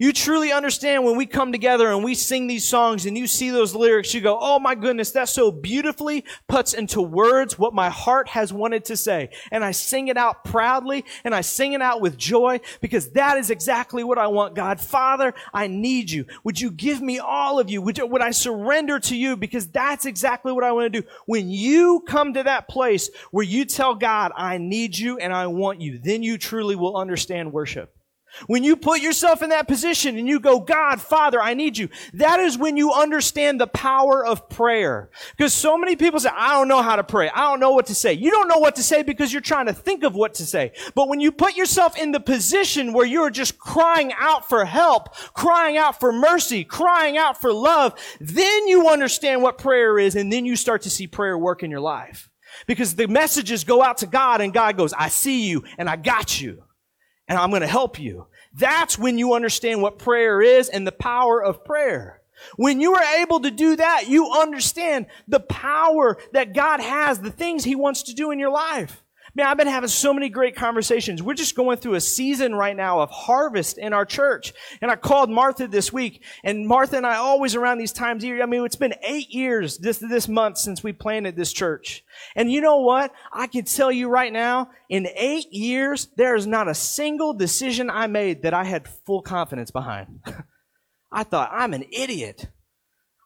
You 0.00 0.12
truly 0.12 0.52
understand 0.52 1.02
when 1.02 1.16
we 1.16 1.26
come 1.26 1.50
together 1.50 1.88
and 1.88 2.04
we 2.04 2.14
sing 2.14 2.46
these 2.46 2.64
songs 2.64 3.04
and 3.04 3.18
you 3.18 3.26
see 3.26 3.50
those 3.50 3.74
lyrics, 3.74 4.14
you 4.14 4.20
go, 4.20 4.38
oh 4.40 4.60
my 4.60 4.76
goodness, 4.76 5.10
that 5.10 5.28
so 5.28 5.50
beautifully 5.50 6.24
puts 6.46 6.72
into 6.72 7.02
words 7.02 7.58
what 7.58 7.74
my 7.74 7.90
heart 7.90 8.28
has 8.28 8.52
wanted 8.52 8.84
to 8.84 8.96
say. 8.96 9.30
And 9.50 9.64
I 9.64 9.72
sing 9.72 10.06
it 10.06 10.16
out 10.16 10.44
proudly 10.44 11.04
and 11.24 11.34
I 11.34 11.40
sing 11.40 11.72
it 11.72 11.82
out 11.82 12.00
with 12.00 12.16
joy 12.16 12.60
because 12.80 13.10
that 13.10 13.38
is 13.38 13.50
exactly 13.50 14.04
what 14.04 14.18
I 14.18 14.28
want, 14.28 14.54
God. 14.54 14.80
Father, 14.80 15.34
I 15.52 15.66
need 15.66 16.12
you. 16.12 16.26
Would 16.44 16.60
you 16.60 16.70
give 16.70 17.02
me 17.02 17.18
all 17.18 17.58
of 17.58 17.68
you? 17.68 17.82
Would, 17.82 18.00
would 18.00 18.22
I 18.22 18.30
surrender 18.30 19.00
to 19.00 19.16
you? 19.16 19.36
Because 19.36 19.66
that's 19.66 20.06
exactly 20.06 20.52
what 20.52 20.62
I 20.62 20.70
want 20.70 20.92
to 20.92 21.00
do. 21.00 21.08
When 21.26 21.50
you 21.50 22.04
come 22.06 22.34
to 22.34 22.44
that 22.44 22.68
place 22.68 23.10
where 23.32 23.44
you 23.44 23.64
tell 23.64 23.96
God, 23.96 24.30
I 24.36 24.58
need 24.58 24.96
you 24.96 25.18
and 25.18 25.32
I 25.32 25.48
want 25.48 25.80
you, 25.80 25.98
then 25.98 26.22
you 26.22 26.38
truly 26.38 26.76
will 26.76 26.96
understand 26.96 27.52
worship. 27.52 27.97
When 28.46 28.62
you 28.62 28.76
put 28.76 29.00
yourself 29.00 29.42
in 29.42 29.50
that 29.50 29.66
position 29.66 30.16
and 30.18 30.28
you 30.28 30.38
go, 30.38 30.60
God, 30.60 31.00
Father, 31.00 31.40
I 31.40 31.54
need 31.54 31.76
you, 31.76 31.88
that 32.14 32.40
is 32.40 32.56
when 32.56 32.76
you 32.76 32.92
understand 32.92 33.60
the 33.60 33.66
power 33.66 34.24
of 34.24 34.48
prayer. 34.48 35.10
Because 35.36 35.52
so 35.52 35.76
many 35.76 35.96
people 35.96 36.20
say, 36.20 36.30
I 36.34 36.52
don't 36.52 36.68
know 36.68 36.82
how 36.82 36.96
to 36.96 37.04
pray. 37.04 37.30
I 37.30 37.42
don't 37.42 37.60
know 37.60 37.72
what 37.72 37.86
to 37.86 37.94
say. 37.94 38.12
You 38.12 38.30
don't 38.30 38.48
know 38.48 38.58
what 38.58 38.76
to 38.76 38.82
say 38.82 39.02
because 39.02 39.32
you're 39.32 39.42
trying 39.42 39.66
to 39.66 39.72
think 39.72 40.04
of 40.04 40.14
what 40.14 40.34
to 40.34 40.46
say. 40.46 40.72
But 40.94 41.08
when 41.08 41.20
you 41.20 41.32
put 41.32 41.56
yourself 41.56 41.98
in 41.98 42.12
the 42.12 42.20
position 42.20 42.92
where 42.92 43.06
you're 43.06 43.30
just 43.30 43.58
crying 43.58 44.12
out 44.18 44.48
for 44.48 44.64
help, 44.64 45.14
crying 45.34 45.76
out 45.76 45.98
for 45.98 46.12
mercy, 46.12 46.64
crying 46.64 47.16
out 47.16 47.40
for 47.40 47.52
love, 47.52 47.98
then 48.20 48.68
you 48.68 48.88
understand 48.88 49.42
what 49.42 49.58
prayer 49.58 49.98
is 49.98 50.14
and 50.14 50.32
then 50.32 50.44
you 50.44 50.56
start 50.56 50.82
to 50.82 50.90
see 50.90 51.06
prayer 51.06 51.36
work 51.36 51.62
in 51.62 51.70
your 51.70 51.80
life. 51.80 52.28
Because 52.66 52.94
the 52.94 53.06
messages 53.06 53.64
go 53.64 53.82
out 53.82 53.98
to 53.98 54.06
God 54.06 54.40
and 54.40 54.52
God 54.52 54.76
goes, 54.76 54.92
I 54.92 55.08
see 55.08 55.48
you 55.48 55.64
and 55.76 55.88
I 55.88 55.96
got 55.96 56.40
you 56.40 56.62
and 57.28 57.38
I'm 57.38 57.50
going 57.50 57.62
to 57.62 57.68
help 57.68 58.00
you. 58.00 58.26
That's 58.54 58.98
when 58.98 59.18
you 59.18 59.34
understand 59.34 59.82
what 59.82 59.98
prayer 59.98 60.40
is 60.40 60.68
and 60.68 60.86
the 60.86 60.92
power 60.92 61.42
of 61.42 61.64
prayer. 61.64 62.22
When 62.56 62.80
you 62.80 62.94
are 62.94 63.20
able 63.20 63.40
to 63.40 63.50
do 63.50 63.76
that, 63.76 64.08
you 64.08 64.32
understand 64.32 65.06
the 65.26 65.40
power 65.40 66.18
that 66.32 66.54
God 66.54 66.80
has, 66.80 67.20
the 67.20 67.30
things 67.30 67.64
He 67.64 67.74
wants 67.74 68.04
to 68.04 68.14
do 68.14 68.30
in 68.30 68.38
your 68.38 68.50
life. 68.50 69.02
Man, 69.38 69.46
I've 69.46 69.56
been 69.56 69.68
having 69.68 69.88
so 69.88 70.12
many 70.12 70.30
great 70.30 70.56
conversations. 70.56 71.22
We're 71.22 71.34
just 71.34 71.54
going 71.54 71.76
through 71.76 71.94
a 71.94 72.00
season 72.00 72.56
right 72.56 72.74
now 72.74 72.98
of 72.98 73.10
harvest 73.10 73.78
in 73.78 73.92
our 73.92 74.04
church. 74.04 74.52
And 74.82 74.90
I 74.90 74.96
called 74.96 75.30
Martha 75.30 75.68
this 75.68 75.92
week, 75.92 76.24
and 76.42 76.66
Martha 76.66 76.96
and 76.96 77.06
I 77.06 77.18
always 77.18 77.54
around 77.54 77.78
these 77.78 77.92
times 77.92 78.24
I 78.24 78.46
mean, 78.46 78.64
it's 78.64 78.74
been 78.74 78.96
eight 79.00 79.30
years 79.30 79.78
this, 79.78 79.98
this 79.98 80.26
month 80.26 80.58
since 80.58 80.82
we 80.82 80.92
planted 80.92 81.36
this 81.36 81.52
church. 81.52 82.02
And 82.34 82.50
you 82.50 82.60
know 82.60 82.78
what? 82.78 83.12
I 83.32 83.46
can 83.46 83.64
tell 83.64 83.92
you 83.92 84.08
right 84.08 84.32
now, 84.32 84.70
in 84.88 85.06
eight 85.14 85.52
years, 85.52 86.08
there 86.16 86.34
is 86.34 86.48
not 86.48 86.66
a 86.66 86.74
single 86.74 87.32
decision 87.32 87.90
I 87.90 88.08
made 88.08 88.42
that 88.42 88.54
I 88.54 88.64
had 88.64 88.88
full 89.06 89.22
confidence 89.22 89.70
behind. 89.70 90.18
I 91.12 91.22
thought, 91.22 91.50
I'm 91.52 91.74
an 91.74 91.84
idiot. 91.92 92.48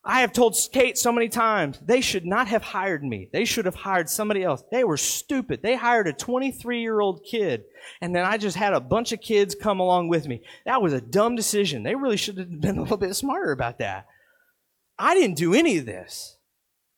I 0.04 0.20
have 0.22 0.32
told 0.32 0.56
Kate 0.72 0.98
so 0.98 1.12
many 1.12 1.28
times, 1.28 1.78
they 1.84 2.00
should 2.00 2.26
not 2.26 2.48
have 2.48 2.62
hired 2.62 3.04
me. 3.04 3.28
They 3.32 3.44
should 3.44 3.66
have 3.66 3.76
hired 3.76 4.10
somebody 4.10 4.42
else. 4.42 4.64
They 4.72 4.82
were 4.82 4.96
stupid. 4.96 5.62
They 5.62 5.76
hired 5.76 6.08
a 6.08 6.12
23 6.12 6.80
year 6.80 6.98
old 6.98 7.24
kid, 7.24 7.64
and 8.00 8.14
then 8.14 8.24
I 8.24 8.36
just 8.36 8.56
had 8.56 8.72
a 8.72 8.80
bunch 8.80 9.12
of 9.12 9.20
kids 9.20 9.54
come 9.54 9.78
along 9.78 10.08
with 10.08 10.26
me. 10.26 10.42
That 10.66 10.82
was 10.82 10.92
a 10.92 11.00
dumb 11.00 11.36
decision. 11.36 11.84
They 11.84 11.94
really 11.94 12.16
should 12.16 12.38
have 12.38 12.60
been 12.60 12.78
a 12.78 12.82
little 12.82 12.96
bit 12.96 13.14
smarter 13.14 13.52
about 13.52 13.78
that. 13.78 14.06
I 14.98 15.14
didn't 15.14 15.36
do 15.36 15.54
any 15.54 15.78
of 15.78 15.86
this. 15.86 16.36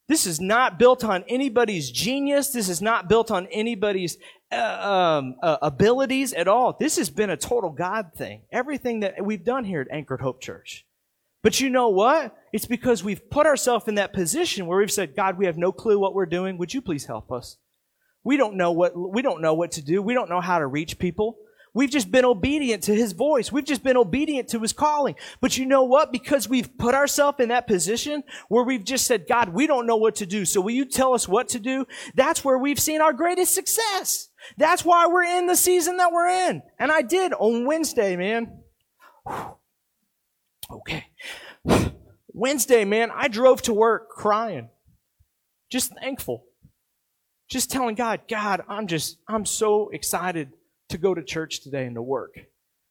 This 0.08 0.26
is 0.26 0.40
not 0.40 0.78
built 0.78 1.02
on 1.04 1.24
anybody's 1.28 1.90
genius. 1.90 2.50
This 2.50 2.68
is 2.68 2.82
not 2.82 3.08
built 3.08 3.30
on 3.30 3.46
anybody's 3.46 4.18
uh, 4.52 4.56
um, 4.56 5.36
uh, 5.42 5.56
abilities 5.62 6.34
at 6.34 6.46
all. 6.46 6.76
This 6.78 6.96
has 6.98 7.08
been 7.08 7.30
a 7.30 7.36
total 7.36 7.70
God 7.70 8.12
thing. 8.14 8.42
Everything 8.52 9.00
that 9.00 9.24
we've 9.24 9.44
done 9.44 9.64
here 9.64 9.80
at 9.80 9.88
Anchored 9.90 10.20
Hope 10.20 10.42
Church. 10.42 10.86
But 11.42 11.60
you 11.60 11.70
know 11.70 11.88
what? 11.88 12.36
It's 12.54 12.66
because 12.66 13.02
we've 13.02 13.28
put 13.30 13.48
ourselves 13.48 13.88
in 13.88 13.96
that 13.96 14.12
position 14.12 14.66
where 14.66 14.78
we've 14.78 14.88
said, 14.88 15.16
God, 15.16 15.36
we 15.36 15.46
have 15.46 15.58
no 15.58 15.72
clue 15.72 15.98
what 15.98 16.14
we're 16.14 16.24
doing. 16.24 16.56
Would 16.56 16.72
you 16.72 16.80
please 16.80 17.04
help 17.04 17.32
us? 17.32 17.56
We 18.22 18.36
don't 18.36 18.56
know 18.56 18.70
what, 18.70 18.92
we 18.96 19.22
don't 19.22 19.42
know 19.42 19.54
what 19.54 19.72
to 19.72 19.82
do. 19.82 20.00
We 20.00 20.14
don't 20.14 20.30
know 20.30 20.40
how 20.40 20.60
to 20.60 20.66
reach 20.68 21.00
people. 21.00 21.36
We've 21.74 21.90
just 21.90 22.12
been 22.12 22.24
obedient 22.24 22.84
to 22.84 22.94
his 22.94 23.10
voice. 23.10 23.50
We've 23.50 23.64
just 23.64 23.82
been 23.82 23.96
obedient 23.96 24.50
to 24.50 24.60
his 24.60 24.72
calling. 24.72 25.16
But 25.40 25.58
you 25.58 25.66
know 25.66 25.82
what? 25.82 26.12
Because 26.12 26.48
we've 26.48 26.78
put 26.78 26.94
ourselves 26.94 27.40
in 27.40 27.48
that 27.48 27.66
position 27.66 28.22
where 28.48 28.62
we've 28.62 28.84
just 28.84 29.08
said, 29.08 29.26
God, 29.28 29.48
we 29.48 29.66
don't 29.66 29.88
know 29.88 29.96
what 29.96 30.14
to 30.16 30.26
do. 30.26 30.44
So 30.44 30.60
will 30.60 30.70
you 30.70 30.84
tell 30.84 31.12
us 31.12 31.26
what 31.26 31.48
to 31.48 31.58
do? 31.58 31.86
That's 32.14 32.44
where 32.44 32.56
we've 32.56 32.78
seen 32.78 33.00
our 33.00 33.12
greatest 33.12 33.52
success. 33.52 34.28
That's 34.58 34.84
why 34.84 35.08
we're 35.08 35.24
in 35.24 35.48
the 35.48 35.56
season 35.56 35.96
that 35.96 36.12
we're 36.12 36.28
in. 36.28 36.62
And 36.78 36.92
I 36.92 37.02
did 37.02 37.32
on 37.32 37.66
Wednesday, 37.66 38.14
man. 38.14 38.60
Whew. 39.26 39.56
Okay. 40.70 41.06
Wednesday, 42.34 42.84
man, 42.84 43.10
I 43.14 43.28
drove 43.28 43.62
to 43.62 43.72
work 43.72 44.10
crying. 44.10 44.68
Just 45.70 45.94
thankful. 45.94 46.44
Just 47.48 47.70
telling 47.70 47.94
God, 47.94 48.22
God, 48.28 48.62
I'm 48.68 48.88
just, 48.88 49.18
I'm 49.28 49.46
so 49.46 49.88
excited 49.90 50.50
to 50.88 50.98
go 50.98 51.14
to 51.14 51.22
church 51.22 51.62
today 51.62 51.86
and 51.86 51.94
to 51.94 52.02
work. 52.02 52.34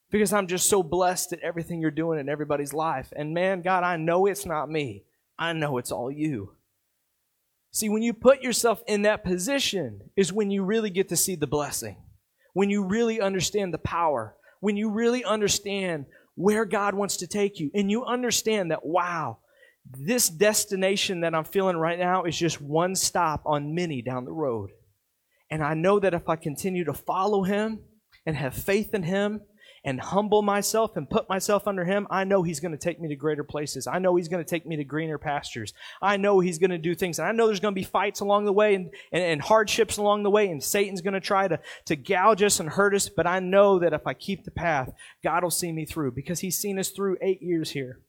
Because 0.10 0.32
I'm 0.32 0.48
just 0.48 0.70
so 0.70 0.82
blessed 0.82 1.34
at 1.34 1.42
everything 1.42 1.82
you're 1.82 1.92
doing 1.92 2.20
in 2.20 2.30
everybody's 2.30 2.74
life. 2.74 3.12
And 3.16 3.34
man, 3.34 3.62
God, 3.62 3.84
I 3.84 3.98
know 3.98 4.28
it's 4.28 4.46
not 4.46 4.70
me. 4.70 5.04
I 5.38 5.52
know 5.52 5.78
it's 5.78 5.92
all 5.92 6.10
you. 6.10 6.54
See, 7.72 7.90
when 7.90 8.04
you 8.04 8.14
put 8.14 8.42
yourself 8.42 8.82
in 8.88 9.02
that 9.02 9.26
position 9.26 10.10
is 10.16 10.32
when 10.32 10.52
you 10.52 10.64
really 10.64 10.92
get 10.92 11.10
to 11.10 11.18
see 11.18 11.36
the 11.36 11.48
blessing. 11.48 11.98
When 12.54 12.70
you 12.70 12.86
really 12.86 13.20
understand 13.20 13.74
the 13.74 13.80
power. 13.80 14.36
When 14.62 14.78
you 14.78 14.90
really 14.92 15.26
understand 15.26 16.06
where 16.36 16.66
God 16.66 16.96
wants 16.96 17.18
to 17.18 17.28
take 17.28 17.60
you. 17.60 17.70
And 17.74 17.92
you 17.92 18.06
understand 18.06 18.72
that, 18.72 18.86
wow, 18.86 19.40
this 19.90 20.30
destination 20.30 21.22
that 21.22 21.36
I'm 21.36 21.44
feeling 21.44 21.78
right 21.78 22.00
now 22.00 22.24
is 22.24 22.38
just 22.38 22.62
one 22.62 22.96
stop 22.96 23.44
on 23.46 23.76
many 23.76 24.02
down 24.02 24.26
the 24.26 24.32
road. 24.32 24.72
And 25.52 25.64
I 25.64 25.74
know 25.74 26.00
that 26.00 26.14
if 26.14 26.30
I 26.30 26.36
continue 26.36 26.86
to 26.86 26.94
follow 26.94 27.44
Him 27.44 27.80
and 28.26 28.36
have 28.36 28.56
faith 28.56 28.94
in 28.94 29.04
Him 29.04 29.42
and 29.86 30.00
humble 30.00 30.42
myself 30.42 30.96
and 30.96 31.10
put 31.10 31.28
myself 31.28 31.68
under 31.68 31.84
Him, 31.84 32.08
I 32.10 32.24
know 32.24 32.42
He's 32.44 32.60
going 32.60 32.72
to 32.72 32.78
take 32.78 33.02
me 33.02 33.10
to 33.10 33.16
greater 33.16 33.44
places. 33.44 33.86
I 33.86 34.00
know 34.00 34.16
He's 34.16 34.30
going 34.30 34.44
to 34.44 34.50
take 34.50 34.66
me 34.66 34.78
to 34.78 34.84
greener 34.84 35.18
pastures. 35.18 35.74
I 36.02 36.18
know 36.18 36.40
He's 36.40 36.58
going 36.58 36.72
to 36.72 36.78
do 36.78 36.96
things. 36.96 37.20
And 37.20 37.28
I 37.28 37.32
know 37.32 37.48
there's 37.48 37.60
going 37.60 37.74
to 37.74 37.80
be 37.80 37.86
fights 37.86 38.22
along 38.22 38.46
the 38.46 38.54
way 38.54 38.76
and, 38.76 38.92
and, 39.12 39.24
and 39.24 39.42
hardships 39.42 39.98
along 39.98 40.24
the 40.24 40.30
way, 40.30 40.50
and 40.50 40.64
Satan's 40.64 41.02
going 41.02 41.16
to 41.16 41.20
try 41.20 41.48
to, 41.48 41.60
to 41.86 41.96
gouge 41.96 42.44
us 42.44 42.60
and 42.60 42.70
hurt 42.70 42.96
us. 42.96 43.10
But 43.10 43.28
I 43.28 43.40
know 43.40 43.80
that 43.80 43.94
if 43.94 44.08
I 44.08 44.14
keep 44.14 44.46
the 44.46 44.52
path, 44.52 44.94
God 45.24 45.44
will 45.44 45.52
see 45.52 45.72
me 45.72 45.86
through 45.86 46.12
because 46.12 46.40
He's 46.40 46.58
seen 46.58 46.80
us 46.80 46.90
through 46.90 47.18
eight 47.22 47.42
years 47.42 47.72
here. 47.72 48.00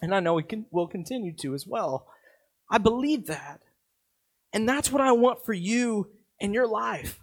And 0.00 0.14
I 0.14 0.20
know 0.20 0.36
He 0.36 0.44
can, 0.44 0.66
will 0.70 0.86
continue 0.86 1.34
to 1.38 1.54
as 1.54 1.66
well. 1.66 2.06
I 2.70 2.78
believe 2.78 3.26
that. 3.26 3.62
And 4.52 4.68
that's 4.68 4.92
what 4.92 5.02
I 5.02 5.12
want 5.12 5.44
for 5.44 5.52
you 5.52 6.10
in 6.38 6.54
your 6.54 6.66
life. 6.66 7.18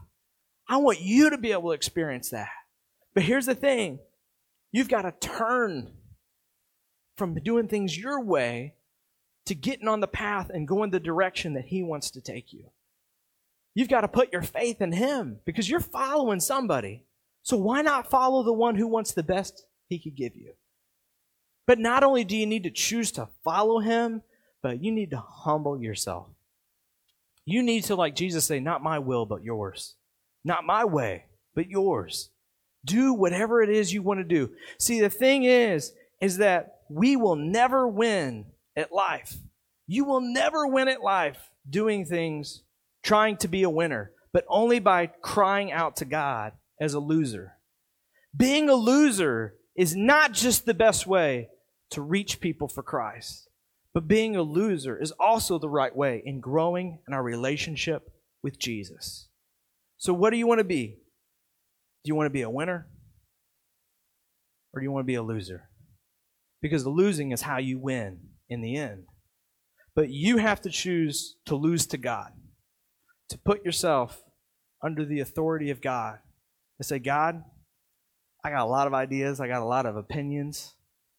I 0.67 0.77
want 0.77 0.99
you 0.99 1.29
to 1.29 1.37
be 1.37 1.51
able 1.51 1.69
to 1.69 1.75
experience 1.75 2.29
that. 2.31 2.49
But 3.15 3.23
here's 3.23 3.47
the 3.47 3.55
thing 3.55 3.99
you've 4.71 4.89
got 4.89 5.03
to 5.03 5.27
turn 5.27 5.93
from 7.17 7.35
doing 7.35 7.67
things 7.67 7.97
your 7.97 8.21
way 8.21 8.75
to 9.45 9.55
getting 9.55 9.87
on 9.87 10.01
the 10.01 10.07
path 10.07 10.51
and 10.53 10.67
going 10.67 10.91
the 10.91 10.99
direction 10.99 11.53
that 11.53 11.65
He 11.65 11.81
wants 11.81 12.11
to 12.11 12.21
take 12.21 12.51
you. 12.51 12.65
You've 13.73 13.89
got 13.89 14.01
to 14.01 14.07
put 14.07 14.33
your 14.33 14.41
faith 14.41 14.81
in 14.81 14.91
Him 14.91 15.39
because 15.45 15.69
you're 15.69 15.79
following 15.79 16.39
somebody. 16.39 17.05
So 17.43 17.57
why 17.57 17.81
not 17.81 18.09
follow 18.09 18.43
the 18.43 18.53
one 18.53 18.75
who 18.75 18.87
wants 18.87 19.13
the 19.13 19.23
best 19.23 19.65
He 19.87 19.99
could 19.99 20.15
give 20.15 20.35
you? 20.35 20.53
But 21.67 21.79
not 21.79 22.03
only 22.03 22.23
do 22.23 22.35
you 22.35 22.45
need 22.45 22.63
to 22.63 22.71
choose 22.71 23.11
to 23.13 23.29
follow 23.43 23.79
Him, 23.79 24.23
but 24.61 24.83
you 24.83 24.91
need 24.91 25.11
to 25.11 25.23
humble 25.25 25.81
yourself. 25.81 26.27
You 27.45 27.61
need 27.61 27.83
to, 27.85 27.95
like 27.95 28.15
Jesus 28.15 28.45
say, 28.45 28.59
not 28.59 28.83
my 28.83 28.99
will, 28.99 29.25
but 29.25 29.43
yours. 29.43 29.95
Not 30.43 30.65
my 30.65 30.83
way, 30.85 31.25
but 31.53 31.69
yours. 31.69 32.29
Do 32.85 33.13
whatever 33.13 33.61
it 33.61 33.69
is 33.69 33.93
you 33.93 34.01
want 34.01 34.19
to 34.19 34.23
do. 34.23 34.51
See, 34.79 35.01
the 35.01 35.09
thing 35.09 35.43
is, 35.43 35.93
is 36.21 36.37
that 36.37 36.81
we 36.89 37.17
will 37.17 37.35
never 37.35 37.87
win 37.87 38.45
at 38.75 38.91
life. 38.91 39.35
You 39.87 40.05
will 40.05 40.21
never 40.21 40.65
win 40.67 40.87
at 40.87 41.01
life 41.01 41.49
doing 41.69 42.05
things 42.05 42.63
trying 43.03 43.37
to 43.37 43.47
be 43.47 43.63
a 43.63 43.69
winner, 43.69 44.11
but 44.31 44.45
only 44.47 44.79
by 44.79 45.07
crying 45.07 45.71
out 45.71 45.97
to 45.97 46.05
God 46.05 46.53
as 46.79 46.93
a 46.93 46.99
loser. 46.99 47.53
Being 48.35 48.69
a 48.69 48.75
loser 48.75 49.55
is 49.75 49.95
not 49.95 50.31
just 50.31 50.65
the 50.65 50.73
best 50.73 51.05
way 51.05 51.49
to 51.91 52.01
reach 52.01 52.39
people 52.39 52.67
for 52.67 52.83
Christ. 52.83 53.49
But 53.93 54.09
being 54.09 54.35
a 54.35 54.41
loser 54.41 55.01
is 55.01 55.11
also 55.11 55.57
the 55.57 55.69
right 55.69 55.95
way 55.95 56.21
in 56.25 56.41
growing 56.41 56.99
in 57.07 57.13
our 57.13 57.23
relationship 57.23 58.11
with 58.43 58.59
Jesus. 58.59 59.29
So, 59.97 60.13
what 60.13 60.31
do 60.31 60.37
you 60.37 60.47
want 60.47 60.59
to 60.59 60.65
be? 60.65 60.97
Do 62.05 62.09
you 62.09 62.15
want 62.15 62.27
to 62.27 62.31
be 62.31 62.43
a 62.43 62.49
winner? 62.49 62.87
Or 64.71 64.79
do 64.79 64.83
you 64.83 64.91
want 64.91 65.05
to 65.05 65.07
be 65.07 65.15
a 65.15 65.23
loser? 65.23 65.69
Because 66.61 66.83
the 66.83 66.91
losing 66.91 67.31
is 67.31 67.41
how 67.41 67.57
you 67.57 67.79
win 67.79 68.19
in 68.47 68.61
the 68.61 68.75
end. 68.75 69.05
But 69.95 70.11
you 70.11 70.37
have 70.37 70.61
to 70.61 70.69
choose 70.69 71.37
to 71.47 71.55
lose 71.55 71.87
to 71.87 71.97
God, 71.97 72.31
to 73.29 73.39
put 73.39 73.65
yourself 73.65 74.21
under 74.83 75.03
the 75.03 75.19
authority 75.19 75.71
of 75.71 75.81
God, 75.81 76.19
to 76.79 76.87
say, 76.87 76.99
God, 76.99 77.43
I 78.43 78.51
got 78.51 78.65
a 78.65 78.69
lot 78.69 78.85
of 78.85 78.93
ideas, 78.93 79.39
I 79.39 79.47
got 79.47 79.63
a 79.63 79.65
lot 79.65 79.87
of 79.87 79.95
opinions, 79.95 80.75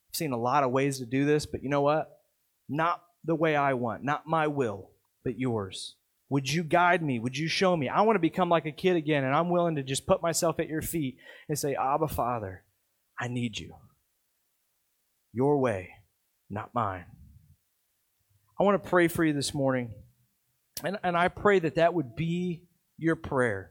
I've 0.08 0.16
seen 0.16 0.30
a 0.30 0.38
lot 0.38 0.62
of 0.62 0.70
ways 0.70 0.98
to 0.98 1.06
do 1.06 1.24
this, 1.24 1.46
but 1.46 1.64
you 1.64 1.68
know 1.68 1.80
what? 1.80 2.08
Not 2.68 3.02
the 3.24 3.34
way 3.34 3.56
I 3.56 3.74
want, 3.74 4.04
not 4.04 4.28
my 4.28 4.46
will, 4.46 4.90
but 5.24 5.36
yours. 5.36 5.95
Would 6.28 6.52
you 6.52 6.64
guide 6.64 7.02
me? 7.02 7.18
Would 7.18 7.36
you 7.36 7.48
show 7.48 7.76
me? 7.76 7.88
I 7.88 8.02
want 8.02 8.16
to 8.16 8.20
become 8.20 8.48
like 8.48 8.66
a 8.66 8.72
kid 8.72 8.96
again, 8.96 9.24
and 9.24 9.34
I'm 9.34 9.48
willing 9.48 9.76
to 9.76 9.82
just 9.82 10.06
put 10.06 10.22
myself 10.22 10.58
at 10.58 10.68
your 10.68 10.82
feet 10.82 11.18
and 11.48 11.58
say, 11.58 11.74
Abba, 11.74 12.08
Father, 12.08 12.64
I 13.18 13.28
need 13.28 13.58
you. 13.58 13.74
Your 15.32 15.58
way, 15.58 15.90
not 16.50 16.74
mine. 16.74 17.04
I 18.58 18.64
want 18.64 18.82
to 18.82 18.88
pray 18.88 19.06
for 19.08 19.24
you 19.24 19.32
this 19.32 19.54
morning. 19.54 19.92
And, 20.82 20.98
and 21.02 21.16
I 21.16 21.28
pray 21.28 21.58
that 21.60 21.76
that 21.76 21.94
would 21.94 22.16
be 22.16 22.62
your 22.98 23.16
prayer. 23.16 23.70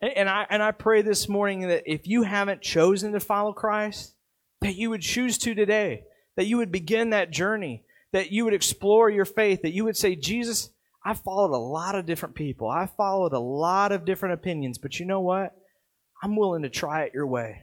And, 0.00 0.12
and, 0.12 0.28
I, 0.28 0.46
and 0.48 0.62
I 0.62 0.70
pray 0.70 1.02
this 1.02 1.28
morning 1.28 1.68
that 1.68 1.82
if 1.86 2.06
you 2.06 2.22
haven't 2.22 2.62
chosen 2.62 3.12
to 3.12 3.20
follow 3.20 3.52
Christ, 3.52 4.14
that 4.60 4.76
you 4.76 4.90
would 4.90 5.02
choose 5.02 5.38
to 5.38 5.54
today, 5.54 6.04
that 6.36 6.46
you 6.46 6.58
would 6.58 6.70
begin 6.70 7.10
that 7.10 7.30
journey, 7.30 7.84
that 8.12 8.30
you 8.30 8.44
would 8.44 8.54
explore 8.54 9.10
your 9.10 9.24
faith, 9.24 9.62
that 9.62 9.72
you 9.72 9.84
would 9.84 9.96
say, 9.96 10.14
Jesus, 10.14 10.70
I 11.04 11.14
followed 11.14 11.54
a 11.54 11.58
lot 11.58 11.94
of 11.94 12.06
different 12.06 12.34
people. 12.34 12.68
I 12.68 12.86
followed 12.86 13.32
a 13.32 13.38
lot 13.38 13.92
of 13.92 14.04
different 14.04 14.34
opinions, 14.34 14.78
but 14.78 15.00
you 15.00 15.06
know 15.06 15.20
what? 15.20 15.56
I'm 16.22 16.36
willing 16.36 16.62
to 16.62 16.70
try 16.70 17.02
it 17.02 17.14
your 17.14 17.26
way. 17.26 17.62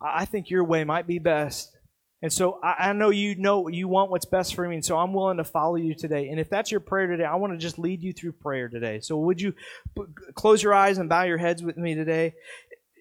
I 0.00 0.24
think 0.24 0.50
your 0.50 0.64
way 0.64 0.82
might 0.84 1.06
be 1.06 1.18
best. 1.18 1.76
And 2.22 2.32
so 2.32 2.58
I, 2.62 2.88
I, 2.88 2.92
know 2.92 3.10
you 3.10 3.36
know 3.36 3.68
you 3.68 3.88
want 3.88 4.10
what's 4.10 4.24
best 4.24 4.54
for 4.54 4.66
me, 4.68 4.74
and 4.74 4.84
so 4.84 4.98
I'm 4.98 5.14
willing 5.14 5.38
to 5.38 5.44
follow 5.44 5.76
you 5.76 5.94
today. 5.94 6.28
And 6.28 6.38
if 6.38 6.50
that's 6.50 6.70
your 6.70 6.80
prayer 6.80 7.06
today, 7.06 7.24
I 7.24 7.36
want 7.36 7.52
to 7.52 7.58
just 7.58 7.78
lead 7.78 8.02
you 8.02 8.12
through 8.12 8.32
prayer 8.32 8.68
today. 8.68 9.00
So 9.00 9.16
would 9.18 9.40
you 9.40 9.54
p- 9.96 10.04
close 10.34 10.62
your 10.62 10.74
eyes 10.74 10.98
and 10.98 11.08
bow 11.08 11.22
your 11.22 11.38
heads 11.38 11.62
with 11.62 11.76
me 11.76 11.94
today? 11.94 12.34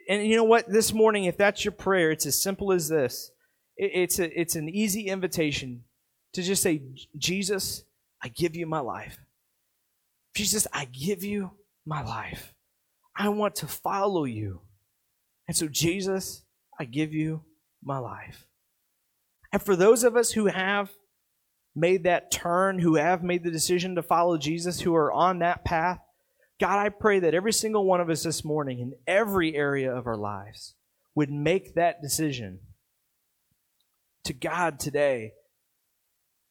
And 0.07 0.25
you 0.25 0.35
know 0.35 0.45
what? 0.45 0.69
This 0.69 0.93
morning, 0.93 1.25
if 1.25 1.35
that's 1.35 1.65
your 1.65 1.73
prayer, 1.73 2.11
it's 2.11 2.25
as 2.25 2.41
simple 2.41 2.71
as 2.71 2.87
this. 2.87 3.31
It, 3.75 3.91
it's 3.93 4.19
a, 4.19 4.39
it's 4.39 4.55
an 4.55 4.69
easy 4.69 5.07
invitation 5.07 5.83
to 6.33 6.41
just 6.41 6.63
say, 6.63 6.81
Jesus, 7.17 7.83
I 8.23 8.29
give 8.29 8.55
you 8.55 8.67
my 8.67 8.79
life. 8.79 9.17
Jesus, 10.35 10.67
I 10.73 10.85
give 10.85 11.23
you 11.23 11.51
my 11.85 12.03
life. 12.03 12.53
I 13.15 13.29
want 13.29 13.55
to 13.55 13.67
follow 13.67 14.25
you. 14.25 14.61
And 15.47 15.57
so, 15.57 15.67
Jesus, 15.67 16.43
I 16.79 16.85
give 16.85 17.13
you 17.13 17.43
my 17.83 17.97
life. 17.97 18.47
And 19.51 19.61
for 19.61 19.75
those 19.75 20.03
of 20.03 20.15
us 20.15 20.31
who 20.31 20.45
have 20.45 20.91
made 21.75 22.03
that 22.03 22.31
turn, 22.31 22.79
who 22.79 22.95
have 22.95 23.23
made 23.23 23.43
the 23.43 23.51
decision 23.51 23.95
to 23.95 24.03
follow 24.03 24.37
Jesus, 24.37 24.81
who 24.81 24.95
are 24.95 25.11
on 25.11 25.39
that 25.39 25.65
path, 25.65 25.99
God, 26.59 26.77
I 26.77 26.89
pray 26.89 27.19
that 27.19 27.33
every 27.33 27.53
single 27.53 27.85
one 27.85 28.01
of 28.01 28.09
us 28.09 28.23
this 28.23 28.43
morning, 28.43 28.79
in 28.79 28.93
every 29.07 29.55
area 29.55 29.93
of 29.93 30.07
our 30.07 30.17
lives, 30.17 30.75
would 31.15 31.31
make 31.31 31.75
that 31.75 32.01
decision 32.01 32.59
to 34.25 34.33
God 34.33 34.79
today, 34.79 35.33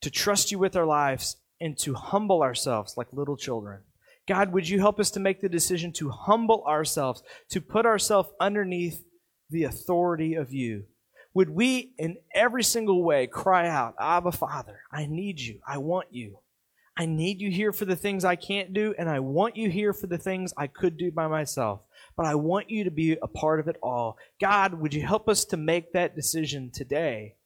to 0.00 0.10
trust 0.10 0.50
you 0.50 0.58
with 0.58 0.76
our 0.76 0.86
lives, 0.86 1.36
and 1.60 1.78
to 1.78 1.94
humble 1.94 2.42
ourselves 2.42 2.94
like 2.96 3.12
little 3.12 3.36
children. 3.36 3.80
God, 4.26 4.52
would 4.52 4.68
you 4.68 4.78
help 4.78 5.00
us 5.00 5.10
to 5.12 5.20
make 5.20 5.40
the 5.40 5.48
decision 5.48 5.92
to 5.94 6.10
humble 6.10 6.62
ourselves, 6.66 7.22
to 7.50 7.60
put 7.60 7.86
ourselves 7.86 8.28
underneath 8.40 9.02
the 9.48 9.64
authority 9.64 10.34
of 10.34 10.52
you? 10.52 10.84
Would 11.34 11.50
we, 11.50 11.94
in 11.98 12.16
every 12.34 12.62
single 12.62 13.02
way, 13.02 13.26
cry 13.26 13.68
out, 13.68 13.94
Abba, 13.98 14.32
Father, 14.32 14.80
I 14.92 15.06
need 15.06 15.40
you. 15.40 15.60
I 15.66 15.78
want 15.78 16.08
you. 16.10 16.38
I 16.96 17.06
need 17.06 17.40
you 17.40 17.50
here 17.50 17.72
for 17.72 17.84
the 17.84 17.96
things 17.96 18.24
I 18.24 18.34
can't 18.34 18.74
do, 18.74 18.92
and 18.98 19.08
I 19.08 19.20
want 19.20 19.56
you 19.56 19.70
here 19.70 19.92
for 19.92 20.08
the 20.08 20.18
things 20.18 20.52
I 20.56 20.66
could 20.66 20.98
do 20.98 21.12
by 21.12 21.28
myself. 21.28 21.80
But 22.16 22.26
I 22.26 22.34
want 22.34 22.70
you 22.70 22.84
to 22.84 22.90
be 22.90 23.16
a 23.22 23.28
part 23.28 23.60
of 23.60 23.68
it 23.68 23.76
all. 23.80 24.18
God, 24.40 24.74
would 24.74 24.92
you 24.92 25.06
help 25.06 25.28
us 25.28 25.44
to 25.46 25.56
make 25.56 25.92
that 25.92 26.16
decision 26.16 26.70
today 26.74 27.36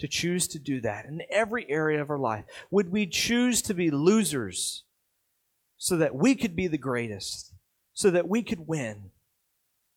to 0.00 0.08
choose 0.08 0.48
to 0.48 0.58
do 0.58 0.80
that 0.80 1.06
in 1.06 1.22
every 1.30 1.70
area 1.70 2.02
of 2.02 2.10
our 2.10 2.18
life? 2.18 2.44
Would 2.70 2.90
we 2.90 3.06
choose 3.06 3.62
to 3.62 3.74
be 3.74 3.90
losers 3.90 4.84
so 5.78 5.96
that 5.96 6.14
we 6.14 6.34
could 6.34 6.56
be 6.56 6.66
the 6.66 6.78
greatest, 6.78 7.52
so 7.92 8.10
that 8.10 8.28
we 8.28 8.42
could 8.42 8.66
win? 8.66 9.10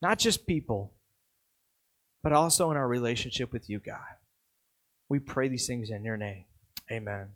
Not 0.02 0.20
just 0.20 0.46
people, 0.46 0.94
but 2.22 2.34
also 2.34 2.72
in 2.72 2.78
our 2.78 2.88
relationship 2.88 3.52
with 3.52 3.70
you, 3.70 3.80
God. 3.80 4.00
We 5.10 5.20
pray 5.20 5.48
these 5.48 5.68
things 5.68 5.90
in 5.90 6.04
your 6.04 6.18
name. 6.18 6.46
Amen. 6.92 7.30